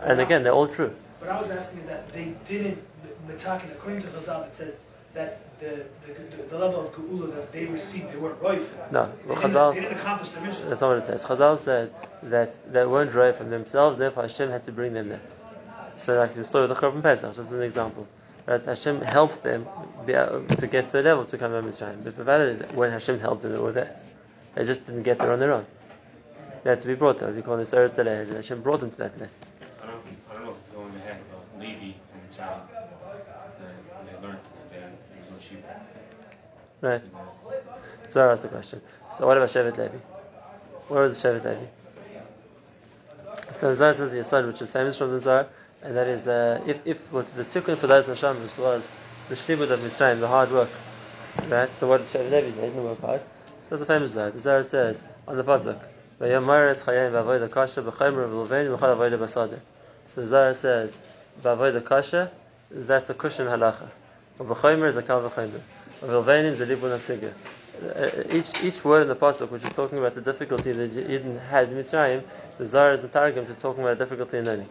And 0.00 0.20
again, 0.20 0.42
they're 0.42 0.52
all 0.52 0.68
true. 0.68 0.94
What 1.20 1.30
I 1.30 1.38
was 1.38 1.50
asking 1.50 1.80
is 1.80 1.86
that 1.86 2.12
they 2.12 2.34
didn't, 2.44 2.82
Metakin, 3.26 3.70
according 3.72 4.00
to 4.00 4.08
Chazal, 4.08 4.46
it 4.46 4.56
says 4.56 4.76
that 5.14 5.40
the, 5.58 5.86
the, 6.06 6.42
the, 6.50 6.58
level 6.58 6.86
of 6.86 6.94
Geula 6.94 7.34
that 7.34 7.52
they 7.52 7.66
received, 7.66 8.12
they 8.12 8.18
weren't 8.18 8.40
right. 8.42 8.60
No, 8.92 9.06
they, 9.06 9.28
well, 9.28 9.40
didn't, 9.40 9.52
Chazal, 9.52 9.74
they 9.74 9.80
didn't 9.80 9.98
accomplish 9.98 10.30
their 10.30 10.42
mission. 10.42 10.68
that's 10.68 10.80
not 10.80 10.88
what 10.88 10.98
it 10.98 11.06
says. 11.06 11.22
Chazal 11.24 11.58
said 11.58 11.94
that 12.24 12.72
they 12.72 12.84
weren't 12.84 13.14
right 13.14 13.34
from 13.34 13.50
themselves, 13.50 13.98
therefore 13.98 14.24
Hashem 14.24 14.50
had 14.50 14.64
to 14.64 14.72
bring 14.72 14.92
them 14.92 15.08
there. 15.08 15.20
So, 15.98 16.18
like 16.18 16.34
the 16.34 16.44
story 16.44 16.64
of 16.64 16.70
the 16.70 16.76
Korban 16.76 17.02
Pesach, 17.02 17.34
just 17.36 17.52
an 17.52 17.62
example. 17.62 18.06
Right? 18.46 18.64
Hashem 18.64 19.00
helped 19.00 19.42
them 19.42 19.66
to 20.06 20.68
get 20.70 20.90
to 20.90 21.00
a 21.00 21.02
level 21.02 21.24
to 21.24 21.38
come 21.38 21.50
to 21.52 21.62
Mitzrayim. 21.62 22.04
But 22.04 22.16
the 22.16 22.76
when 22.76 22.92
Hashem 22.92 23.18
helped 23.18 23.42
them, 23.42 23.52
they 23.52 23.58
were 23.58 23.72
there. 23.72 23.96
They 24.54 24.64
just 24.64 24.86
didn't 24.86 25.02
get 25.02 25.18
there 25.18 25.32
on 25.32 25.40
their 25.40 25.52
own. 25.52 25.66
They 26.62 26.70
had 26.70 26.82
to 26.82 26.88
be 26.88 26.94
brought 26.94 27.18
there. 27.18 27.30
We 27.30 27.42
call 27.42 27.56
this 27.56 27.70
Eretz. 27.70 28.34
Hashem 28.34 28.62
brought 28.62 28.80
them 28.80 28.90
to 28.90 28.96
that 28.98 29.16
place. 29.16 29.34
I 29.82 29.86
don't, 29.86 30.00
I 30.30 30.34
don't 30.34 30.44
know 30.44 30.50
if 30.52 30.58
it's 30.58 30.68
going 30.68 30.94
ahead, 30.96 31.20
but 31.30 31.60
Levi 31.60 31.94
and 32.12 32.30
Mitzrayim, 32.30 32.60
they, 33.58 34.10
they 34.10 34.26
learned 34.26 34.38
that 34.38 34.70
there 34.70 34.90
was 34.90 35.30
no 35.30 35.38
sheep. 35.38 35.64
Right. 36.80 37.02
So 38.10 38.28
that's 38.28 38.42
the 38.42 38.48
question. 38.48 38.80
So 39.18 39.26
what 39.26 39.36
about 39.36 39.48
Shevet 39.50 39.76
Levi? 39.76 39.96
The 40.88 40.94
Shevet 40.94 41.44
Levi? 41.44 41.66
So 43.52 43.70
the 43.70 43.76
Zohar 43.76 43.94
says 43.94 44.10
the 44.12 44.18
Yisod, 44.18 44.46
which 44.46 44.60
is 44.60 44.70
famous 44.70 44.98
from 44.98 45.12
the 45.12 45.20
Zohar, 45.20 45.46
and 45.82 45.96
that 45.96 46.06
is 46.06 46.26
uh, 46.26 46.62
if, 46.66 46.86
if 46.86 47.12
what 47.12 47.34
the 47.34 47.44
tikkun 47.44 47.78
for 47.78 47.86
those 47.86 48.06
neshamas 48.06 48.58
was 48.58 48.90
the 49.28 49.34
shlibud 49.34 49.70
of 49.70 49.80
Mitzrayim, 49.80 50.20
the 50.20 50.28
hard 50.28 50.50
work, 50.50 50.70
right? 51.48 51.72
So 51.72 51.88
what 51.88 51.98
did 51.98 52.08
Shevet 52.08 52.30
Levi? 52.30 52.50
They 52.50 52.68
didn't 52.68 52.84
work 52.84 53.00
hard. 53.00 53.22
So 53.68 53.76
a 53.76 53.84
famous 53.84 54.12
Zohar. 54.12 54.30
The 54.30 54.40
Zohar 54.40 54.64
says 54.64 55.02
on 55.26 55.36
the 55.36 55.44
pasuk. 55.44 55.80
So 56.18 56.26
the 60.20 60.26
Zohar 60.26 60.54
says, 60.54 60.96
"V'avoda 61.42 61.84
kasha," 61.84 62.30
that's 62.70 63.10
a 63.10 63.14
cushion 63.14 63.46
halacha. 63.46 63.88
V'chaymer 64.38 64.88
is 64.88 64.96
a 64.96 65.02
kal 65.02 65.20
v'chaymer. 65.28 65.60
V'luvein 66.00 66.44
is 66.44 66.60
a 66.60 66.66
libun 66.66 66.98
asigah. 66.98 67.32
Each 68.32 68.64
each 68.64 68.84
word 68.84 69.02
in 69.02 69.08
the 69.08 69.16
pasuk, 69.16 69.50
which 69.50 69.64
is 69.64 69.72
talking 69.72 69.98
about 69.98 70.14
the 70.14 70.20
difficulty 70.20 70.72
that 70.72 71.10
Eden 71.10 71.38
had 71.38 71.70
in 71.70 71.76
Mitzrayim, 71.76 72.22
the 72.58 72.66
Zohar 72.66 72.92
is 72.92 73.00
metargim 73.00 73.46
to 73.46 73.54
talking 73.54 73.82
about 73.82 73.98
difficulty 73.98 74.38
in 74.38 74.44
learning. 74.46 74.68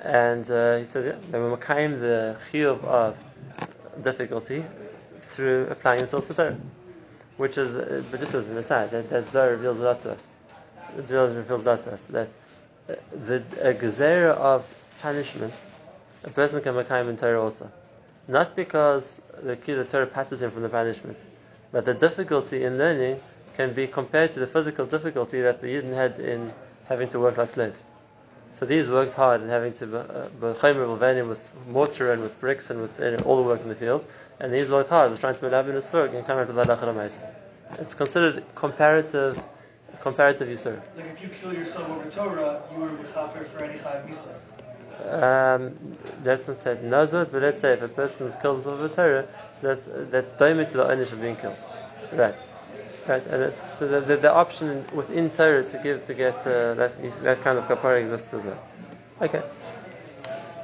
And 0.00 0.48
uh, 0.50 0.76
he 0.78 0.84
said, 0.84 1.04
yeah, 1.04 1.30
they 1.30 1.38
were 1.38 1.56
makayim 1.56 1.98
the 2.00 2.36
chiyuv 2.52 2.84
of 2.84 3.16
difficulty 4.02 4.64
through 5.32 5.66
applying 5.68 6.00
themselves 6.00 6.28
to 6.28 6.34
Torah 6.34 6.58
which 7.36 7.58
is, 7.58 7.74
uh, 7.74 8.02
but 8.10 8.20
just 8.20 8.34
as 8.34 8.48
an 8.48 8.56
aside, 8.56 8.90
that, 8.90 9.10
that 9.10 9.30
Zohar 9.30 9.50
reveals 9.50 9.78
a 9.80 9.82
lot 9.82 10.00
to 10.02 10.12
us. 10.12 10.28
Zohar 11.06 11.26
reveals 11.28 11.64
a 11.64 11.70
lot 11.70 11.82
to 11.84 11.92
us 11.94 12.04
that 12.04 12.28
uh, 12.88 12.94
the 13.26 13.42
a 13.60 13.74
gezerah 13.74 14.34
of 14.34 14.64
punishment, 15.00 15.52
a 16.24 16.30
person 16.30 16.62
can 16.62 16.76
become 16.76 17.08
in 17.08 17.16
Torah 17.16 17.42
also, 17.42 17.70
not 18.28 18.54
because 18.56 19.20
the 19.42 19.56
the 19.56 19.84
Torah 19.84 20.06
passes 20.06 20.42
him 20.42 20.50
from 20.50 20.62
the 20.62 20.68
punishment, 20.68 21.18
but 21.72 21.84
the 21.84 21.94
difficulty 21.94 22.64
in 22.64 22.78
learning 22.78 23.20
can 23.56 23.72
be 23.72 23.86
compared 23.86 24.32
to 24.32 24.40
the 24.40 24.46
physical 24.46 24.86
difficulty 24.86 25.40
that 25.42 25.60
the 25.60 25.68
Yidden 25.68 25.94
had 25.94 26.18
in 26.18 26.52
having 26.88 27.08
to 27.10 27.20
work 27.20 27.36
like 27.36 27.50
slaves. 27.50 27.84
So 28.54 28.66
these 28.66 28.88
worked 28.88 29.14
hard 29.14 29.42
in 29.42 29.48
having 29.48 29.72
to 29.74 29.98
uh, 29.98 30.28
with 30.40 31.50
mortar 31.68 32.12
and 32.12 32.22
with 32.22 32.38
bricks 32.40 32.70
and 32.70 32.80
with 32.82 33.26
all 33.26 33.36
the 33.36 33.42
work 33.42 33.62
in 33.62 33.68
the 33.68 33.74
field 33.74 34.04
and 34.42 34.52
these 34.52 34.70
worked 34.70 34.90
hard, 34.90 35.18
trying 35.20 35.34
to 35.36 35.40
melab 35.40 35.68
in 35.68 35.76
his 35.76 35.92
work 35.92 36.12
and 36.12 36.26
come 36.26 36.38
out 36.38 36.48
with 36.48 36.56
halacha 36.56 37.12
It's 37.78 37.94
considered 37.94 38.44
comparative, 38.56 39.40
comparative 40.00 40.48
yisur. 40.48 40.80
Like 40.96 41.06
if 41.06 41.22
you 41.22 41.28
kill 41.28 41.54
yourself 41.54 41.88
over 41.88 42.10
Torah, 42.10 42.62
you 42.74 42.82
are 42.82 42.90
mechaper 42.90 43.46
for 43.46 43.64
any 43.64 43.78
chayav 43.78 44.08
misa. 44.08 44.34
Um, 45.00 45.76
that's 46.22 46.46
not 46.48 46.58
said 46.58 46.82
words, 46.90 47.30
but 47.30 47.42
let's 47.42 47.60
say 47.60 47.72
if 47.72 47.82
a 47.82 47.88
person 47.88 48.32
kills 48.40 48.64
himself 48.64 48.80
over 48.80 48.88
Torah, 48.88 49.28
so 49.60 49.74
that's 49.74 49.82
that's 50.10 50.30
to 50.70 50.76
the 50.76 50.88
ownership 50.88 51.14
of 51.14 51.22
being 51.22 51.36
killed, 51.36 51.56
right? 52.12 52.34
Right, 53.08 53.26
and 53.26 53.52
so 53.78 53.88
the, 53.88 54.00
the, 54.00 54.16
the, 54.16 54.32
option 54.32 54.84
within 54.94 55.28
Torah 55.30 55.64
to 55.64 55.78
give 55.78 56.04
to 56.04 56.14
get 56.14 56.36
uh, 56.46 56.74
that 56.74 57.22
that 57.24 57.42
kind 57.42 57.58
of 57.58 57.64
kapara 57.64 58.00
exists 58.00 58.32
as 58.32 58.44
well. 58.44 58.64
Okay. 59.20 59.42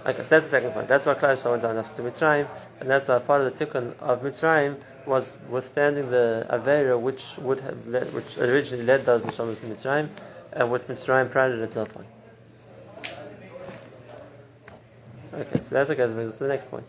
Okay, 0.07 0.23
so 0.23 0.29
that's 0.29 0.45
the 0.45 0.51
second 0.51 0.71
point. 0.71 0.89
That's 0.89 1.05
why 1.05 1.15
Klal 1.15 1.51
went 1.51 1.63
down 1.63 1.77
after 1.77 2.03
Mitzrayim, 2.03 2.49
and 2.81 2.89
that's 2.89 3.09
why 3.09 3.19
part 3.19 3.43
of 3.43 3.59
the 3.59 3.67
tikkun 3.67 3.93
of 3.99 4.23
Mitzrayim 4.23 4.77
was 5.05 5.33
withstanding 5.51 6.11
the 6.11 6.47
Avera 6.49 6.99
which 6.99 7.37
would 7.39 7.61
have 7.61 7.87
led, 7.87 8.15
which 8.15 8.39
originally 8.39 8.85
led 8.85 9.05
those 9.05 9.25
neshamas 9.25 9.61
to 9.61 9.67
Mitzrayim, 9.67 10.09
and 10.53 10.71
which 10.71 10.83
Mitzrayim 10.83 11.31
prided 11.31 11.59
itself 11.59 11.97
on. 11.97 12.07
Okay, 15.39 15.61
so 15.63 15.69
that's 15.71 15.89
okay. 15.91 16.05
Brings 16.13 16.31
us 16.31 16.39
to 16.39 16.45
the 16.45 16.49
next 16.49 16.69
point. 16.69 16.87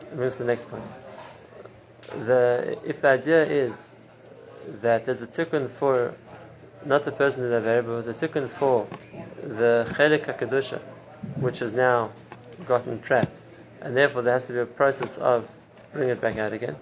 It 0.00 0.16
brings 0.16 0.32
us 0.32 0.38
to 0.38 0.44
the 0.44 0.48
next 0.48 0.70
point. 0.70 0.82
The 2.24 2.78
if 2.86 3.02
the 3.02 3.08
idea 3.08 3.42
is 3.42 3.92
that 4.80 5.04
there's 5.04 5.20
a 5.20 5.26
tikkun 5.26 5.68
for 5.72 6.14
not 6.86 7.04
the 7.04 7.12
person 7.12 7.50
the 7.50 7.56
Avera, 7.60 7.84
but 7.84 8.06
the 8.06 8.28
tikkun 8.28 8.48
for 8.48 8.86
the 9.42 9.86
chelik 9.90 10.24
hakadusha, 10.24 10.80
which 11.36 11.58
has 11.58 11.74
now 11.74 12.12
gotten 12.66 13.02
trapped, 13.02 13.36
and 13.82 13.94
therefore 13.94 14.22
there 14.22 14.32
has 14.32 14.46
to 14.46 14.54
be 14.54 14.60
a 14.60 14.66
process 14.66 15.18
of 15.18 15.46
bringing 15.92 16.10
it 16.10 16.20
back 16.22 16.38
out 16.38 16.54
again. 16.54 16.76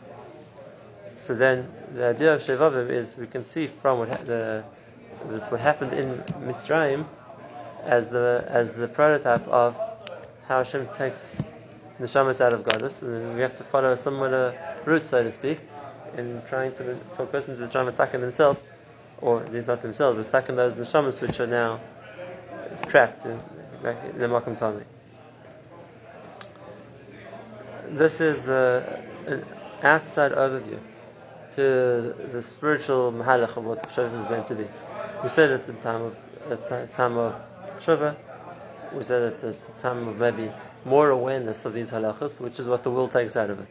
So 1.16 1.34
then, 1.34 1.72
the 1.92 2.06
idea 2.06 2.34
of 2.34 2.42
Shevavim 2.42 2.88
is 2.90 3.16
we 3.16 3.26
can 3.26 3.44
see 3.44 3.66
from 3.66 3.98
what 3.98 4.10
ha- 4.10 4.22
the 4.24 4.64
what 5.48 5.60
happened 5.60 5.92
in 5.92 6.18
Mitzrayim 6.46 7.04
as 7.82 8.08
the 8.10 8.44
as 8.46 8.74
the 8.74 8.86
prototype 8.86 9.48
of 9.48 9.74
how 10.48 10.58
Hashem 10.58 10.88
takes 10.96 11.36
the 11.98 12.06
shamas 12.06 12.40
out 12.40 12.52
of 12.52 12.64
Godus, 12.64 13.02
and 13.02 13.34
we 13.34 13.40
have 13.40 13.56
to 13.58 13.64
follow 13.64 13.92
a 13.92 13.96
similar 13.96 14.54
route, 14.84 15.06
so 15.06 15.22
to 15.22 15.32
speak, 15.32 15.60
in 16.16 16.42
trying 16.48 16.72
to 16.72 16.98
for 17.16 17.22
a 17.22 17.26
person 17.26 17.58
to 17.58 17.68
try 17.68 17.80
and 17.80 17.90
attack 17.90 18.12
themselves, 18.12 18.60
or 19.20 19.44
not 19.44 19.82
themselves, 19.82 20.18
attacking 20.18 20.56
those 20.56 20.74
neshamas 20.74 21.20
which 21.20 21.40
are 21.40 21.46
now 21.46 21.80
trapped 22.88 23.24
in, 23.24 23.32
in 23.32 24.18
the 24.18 24.26
Makam 24.26 24.58
Tami. 24.58 24.84
This 27.90 28.20
is 28.20 28.48
uh, 28.48 29.02
an 29.26 29.44
outside 29.82 30.32
overview 30.32 30.78
to 31.54 32.14
the 32.32 32.42
spiritual 32.42 33.12
mahalach 33.12 33.56
of 33.56 33.64
what 33.64 33.88
Shavim 33.92 34.24
is 34.24 34.28
meant 34.28 34.48
to 34.48 34.54
be. 34.56 34.66
We 35.22 35.28
said 35.28 35.50
it's 35.50 35.68
a 35.68 35.74
time 35.74 36.02
of 36.02 36.16
it's 36.50 36.70
a 36.70 36.88
time 36.88 37.16
of 37.16 37.40
Shava. 37.80 38.16
We 38.96 39.02
said 39.04 39.32
it's 39.32 39.42
a 39.42 39.54
time 39.82 40.06
of 40.06 40.20
maybe 40.20 40.50
more 40.84 41.10
awareness 41.10 41.64
of 41.64 41.72
these 41.72 41.90
halachas, 41.90 42.40
which 42.40 42.60
is 42.60 42.68
what 42.68 42.84
the 42.84 42.90
will 42.90 43.08
takes 43.08 43.36
out 43.36 43.50
of 43.50 43.58
it. 43.58 43.66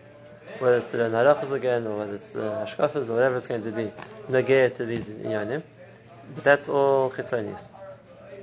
Whether 0.59 0.77
it's 0.77 0.91
to 0.91 0.97
learn 0.97 1.11
halachas 1.11 1.51
again, 1.51 1.87
or 1.87 1.99
whether 1.99 2.15
it's 2.15 2.29
the 2.31 2.41
hashkafas, 2.41 3.09
or 3.09 3.13
whatever 3.13 3.37
it's 3.37 3.47
going 3.47 3.63
to 3.63 3.71
be, 3.71 3.91
negay 4.29 4.73
to 4.75 4.85
these 4.85 5.05
inyanim. 5.05 5.63
But 6.35 6.43
that's 6.43 6.67
all 6.67 7.09
chitzonis. 7.09 7.63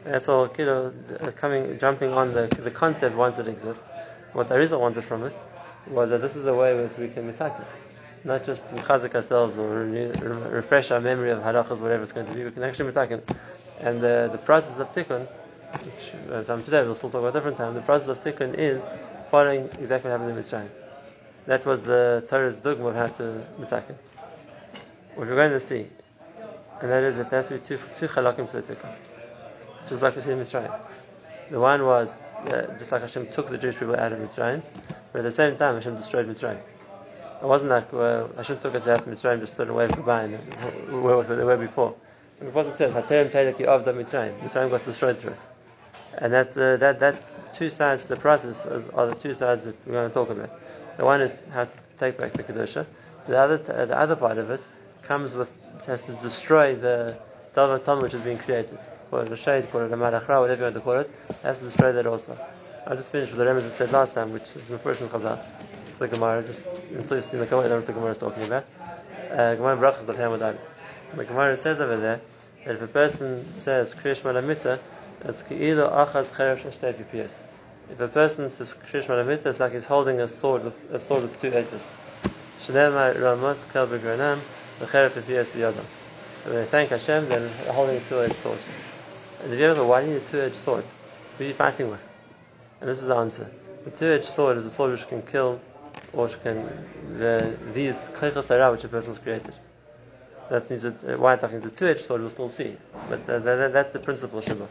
That's 0.04 0.28
all, 0.28 0.50
you 0.56 0.64
know, 0.64 0.92
coming, 1.36 1.78
jumping 1.78 2.12
on 2.12 2.32
the, 2.32 2.46
the 2.46 2.70
concept 2.70 3.14
once 3.14 3.38
it 3.38 3.48
exists. 3.48 3.84
What 4.32 4.50
I 4.50 4.76
wanted 4.76 5.04
from 5.04 5.24
it 5.24 5.34
was 5.88 6.10
that 6.10 6.22
this 6.22 6.36
is 6.36 6.46
a 6.46 6.54
way 6.54 6.74
that 6.76 6.98
we 6.98 7.08
can 7.08 7.30
mitaki. 7.30 7.64
Not 8.24 8.44
just 8.44 8.68
mechazik 8.74 9.14
ourselves 9.14 9.58
or 9.58 9.68
renew, 9.68 10.12
refresh 10.48 10.90
our 10.90 11.00
memory 11.00 11.30
of 11.30 11.40
halachas, 11.40 11.80
whatever 11.80 12.02
it's 12.02 12.12
going 12.12 12.26
to 12.26 12.32
be, 12.32 12.44
we 12.44 12.50
can 12.50 12.62
actually 12.62 12.92
mitaki. 12.92 13.20
And 13.80 14.00
the, 14.00 14.28
the 14.32 14.38
process 14.38 14.78
of 14.78 14.90
tikkun, 14.92 15.26
which 15.72 16.12
uh, 16.32 16.42
from 16.42 16.62
today 16.64 16.82
we'll 16.82 16.94
still 16.94 17.10
talk 17.10 17.20
about 17.20 17.32
different 17.32 17.56
time, 17.56 17.74
the 17.74 17.82
process 17.82 18.08
of 18.08 18.20
tikkun 18.20 18.54
is 18.54 18.86
following 19.30 19.68
exactly 19.78 20.10
what 20.10 20.20
happened 20.20 20.36
in 20.36 20.42
Mitzrayim. 20.42 20.68
That 21.46 21.64
was 21.64 21.82
the 21.82 22.24
Torah's 22.28 22.56
dogma 22.56 22.88
of 22.88 22.96
how 22.96 23.06
to 23.06 23.44
mitaki. 23.58 23.94
What 25.14 25.28
we're 25.28 25.36
going 25.36 25.52
to 25.52 25.60
see, 25.60 25.86
and 26.80 26.90
that 26.90 27.02
is 27.04 27.16
that 27.16 27.30
there 27.30 27.40
has 27.40 27.48
to 27.48 27.54
be 27.54 27.60
two, 27.60 27.78
two 27.96 28.08
chalakim 28.08 28.48
for 28.50 28.60
the 28.60 28.74
tikkun. 28.74 28.94
Just 29.88 30.02
like 30.02 30.16
we 30.16 30.22
see 30.22 30.32
in 30.32 30.38
Mitzrayim. 30.38 30.72
The 31.50 31.58
one 31.58 31.84
was, 31.84 32.16
uh, 32.46 32.66
just 32.78 32.92
like 32.92 33.02
Hashem 33.02 33.28
took 33.32 33.50
the 33.50 33.58
Jewish 33.58 33.76
people 33.76 33.96
out 33.96 34.12
of 34.12 34.18
Mitzrayim, 34.18 34.62
but 35.12 35.20
at 35.20 35.24
the 35.24 35.32
same 35.32 35.56
time 35.56 35.76
Hashem 35.76 35.96
destroyed 35.96 36.28
Mitzrayim. 36.28 36.60
It 37.42 37.46
wasn't 37.46 37.70
like 37.70 37.92
well, 37.92 38.30
Hashem 38.36 38.58
took 38.58 38.74
us 38.74 38.86
out 38.86 39.00
of 39.00 39.06
Mitzrayim, 39.06 39.40
just 39.40 39.54
stood 39.54 39.68
away 39.68 39.88
from 39.88 40.04
Bain, 40.04 40.32
where 41.02 41.22
they 41.22 41.44
were 41.44 41.56
before. 41.56 41.94
It 42.40 42.52
wasn't 42.54 42.76
said, 42.78 42.92
Haterem 42.92 43.30
Taylaki 43.30 43.66
of 43.66 43.84
the 43.84 43.92
Mitzrayim. 43.92 44.38
Mitzrayim 44.40 44.70
got 44.70 44.84
destroyed 44.84 45.18
through 45.18 45.32
it. 45.32 45.38
And 46.20 46.32
that's, 46.32 46.56
uh, 46.56 46.76
that, 46.78 47.00
that 47.00 47.22
two 47.54 47.70
sides 47.70 48.02
to 48.02 48.10
the 48.10 48.16
process 48.16 48.66
are 48.66 49.06
the 49.06 49.14
two 49.14 49.34
sides 49.34 49.64
that 49.64 49.74
we're 49.86 49.94
going 49.94 50.08
to 50.08 50.14
talk 50.14 50.30
about. 50.30 50.50
The 50.96 51.04
one 51.04 51.20
is 51.22 51.32
how 51.52 51.64
to 51.64 51.70
take 51.98 52.18
back 52.18 52.32
the 52.32 52.42
Kedusha. 52.42 52.86
The 53.26 53.38
other, 53.38 53.56
the 53.56 53.98
other 53.98 54.16
part 54.16 54.38
of 54.38 54.50
it 54.50 54.60
comes 55.02 55.34
with, 55.34 55.50
has 55.86 56.04
to 56.04 56.12
destroy 56.14 56.76
the 56.76 57.18
Dalva 57.54 57.84
Tom 57.84 58.02
which 58.02 58.14
is 58.14 58.20
being 58.20 58.38
created. 58.38 58.78
Call 59.10 59.20
it 59.20 59.32
a 59.32 59.36
shade, 59.36 59.70
call 59.70 59.80
it 59.80 59.92
a 59.92 59.96
Malachra, 59.96 60.40
whatever 60.40 60.56
you 60.56 60.62
want 60.64 60.74
to 60.74 60.80
call 60.80 60.98
it, 60.98 61.10
has 61.42 61.58
to 61.58 61.64
destroy 61.64 61.92
that 61.92 62.06
also. 62.06 62.38
I'll 62.86 62.96
just 62.96 63.10
finish 63.10 63.28
with 63.30 63.38
the 63.38 63.44
remnants 63.44 63.70
we 63.72 63.76
said 63.76 63.92
last 63.92 64.14
time, 64.14 64.32
which 64.32 64.54
is 64.54 64.62
Mefurish 64.64 65.00
and 65.00 65.10
Chazal. 65.10 65.44
It's 65.88 65.98
the 65.98 66.08
Gemara, 66.08 66.42
just 66.42 66.66
until 66.92 67.16
you've 67.16 67.26
seen 67.26 67.40
the 67.40 67.46
Gemara, 67.46 67.66
I 67.66 67.68
don't 67.68 67.70
know 67.70 67.76
what 67.76 67.86
the 67.86 67.92
Gemara 67.92 68.10
is 68.12 68.18
talking 68.18 68.42
about. 68.44 68.64
Uh, 69.30 69.54
Gemara 69.56 69.76
Brachas 69.76 70.04
Hamadani. 70.04 70.58
The 71.16 71.24
Gemara 71.24 71.56
says 71.56 71.80
over 71.80 71.96
there 71.96 72.20
that 72.64 72.76
if 72.76 72.82
a 72.82 72.86
person 72.86 73.50
says 73.52 73.94
Kriyash 73.94 74.20
Malamita, 74.20 74.78
it's 75.24 75.42
Ki'ilu 75.42 75.90
Achaz 75.90 76.30
Cherev 76.30 76.60
Shashtei 76.60 76.94
PS. 77.08 77.42
If 77.90 78.00
a 78.00 78.08
person 78.08 78.48
says 78.50 78.74
Kriyash 78.74 79.06
Malamita, 79.06 79.46
it's 79.46 79.60
like 79.60 79.72
he's 79.72 79.84
holding 79.84 80.20
a 80.20 80.28
sword 80.28 80.64
with 80.64 80.92
a 80.92 81.00
sword 81.00 81.22
with 81.22 81.40
two 81.40 81.52
edges. 81.52 81.90
Shnema 82.62 83.14
Ramot 83.14 83.72
Kel 83.72 83.86
Begranam, 83.86 84.38
the 84.78 84.86
Cherev 84.86 85.12
PS 85.12 85.50
Biyadam. 85.50 85.84
And 86.46 86.54
they 86.54 86.64
thank 86.64 86.90
Hashem, 86.90 87.28
then 87.28 87.50
holding 87.66 87.96
a 87.96 88.00
two-edged 88.00 88.36
sword. 88.36 88.58
And 89.42 89.52
if 89.52 89.58
you 89.58 89.66
ever, 89.66 89.84
why 89.84 90.00
do 90.00 90.08
you 90.08 90.14
need 90.14 90.22
a 90.22 90.26
two-edged 90.26 90.56
sword? 90.56 90.84
Who 91.36 91.44
are 91.44 91.46
you 91.48 91.54
fighting 91.54 91.90
with? 91.90 92.06
And 92.80 92.88
this 92.88 93.00
is 93.00 93.06
the 93.06 93.16
answer. 93.16 93.50
The 93.84 93.90
two-edged 93.90 94.24
sword 94.24 94.56
is 94.56 94.64
a 94.64 94.70
sword 94.70 94.92
which 94.92 95.06
can 95.06 95.22
kill, 95.22 95.60
or 96.14 96.26
which 96.26 96.42
can, 96.42 96.66
the, 97.18 97.56
these 97.74 97.96
kaichas 98.14 98.72
which 98.72 98.84
a 98.84 98.88
person 98.88 99.10
has 99.10 99.18
created. 99.18 99.52
That 100.48 100.68
means 100.68 100.82
that 100.82 101.04
uh, 101.04 101.18
why 101.18 101.36
talking 101.36 101.60
to 101.60 101.70
two-edged 101.70 102.04
sword 102.04 102.22
we'll 102.22 102.30
still 102.30 102.48
see. 102.48 102.76
But 103.08 103.28
uh, 103.28 103.38
that, 103.38 103.72
that's 103.72 103.92
the 103.92 103.98
principle 103.98 104.40
Shiva, 104.40 104.66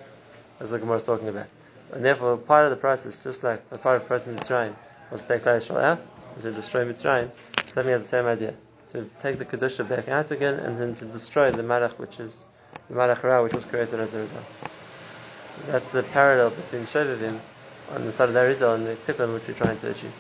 as 0.60 0.70
the 0.72 0.80
Gemara 0.80 0.98
is 0.98 1.04
talking 1.04 1.28
about. 1.28 1.48
And 1.94 2.06
therefore, 2.06 2.38
part 2.38 2.66
of 2.66 2.72
the 2.72 2.78
process, 2.78 3.24
just 3.24 3.44
like 3.44 3.64
a 3.72 3.78
part 3.78 3.98
of 3.98 4.04
the 4.04 4.08
process 4.08 4.28
Mitzrayim, 4.28 4.74
was 5.12 5.22
to 5.22 5.28
take 5.28 5.48
Israel 5.48 5.80
out, 5.80 6.02
to 6.42 6.52
destroy 6.52 6.86
Mitzrayim, 6.86 7.30
something 7.66 7.88
has 7.88 8.04
the 8.04 8.10
same 8.10 8.26
idea. 8.26 8.54
To 8.94 9.10
take 9.22 9.38
the 9.38 9.46
Kedusha 9.46 9.88
back 9.88 10.08
out 10.08 10.32
again, 10.32 10.56
and 10.56 10.80
then 10.80 10.96
to 10.96 11.06
destroy 11.06 11.52
the 11.52 11.64
Malach, 11.64 11.98
which 12.00 12.20
is 12.20 12.44
the 12.90 12.96
Malach 12.96 13.24
Ra, 13.24 13.44
which 13.44 13.54
was 13.54 13.64
created 13.64 14.00
as 14.00 14.14
a 14.14 14.20
result. 14.20 14.46
That's 15.68 15.92
the 15.92 16.04
parallel 16.04 16.52
between 16.52 16.86
Shovavim 16.86 17.40
on 17.92 18.06
the 18.06 18.14
side 18.14 18.30
of 18.30 18.34
the 18.34 18.40
Arizal 18.40 18.76
and 18.76 18.86
the 18.86 18.96
Tikkun 18.96 19.34
which 19.34 19.48
we're 19.48 19.54
trying 19.56 19.78
to 19.80 19.90
achieve. 19.90 20.14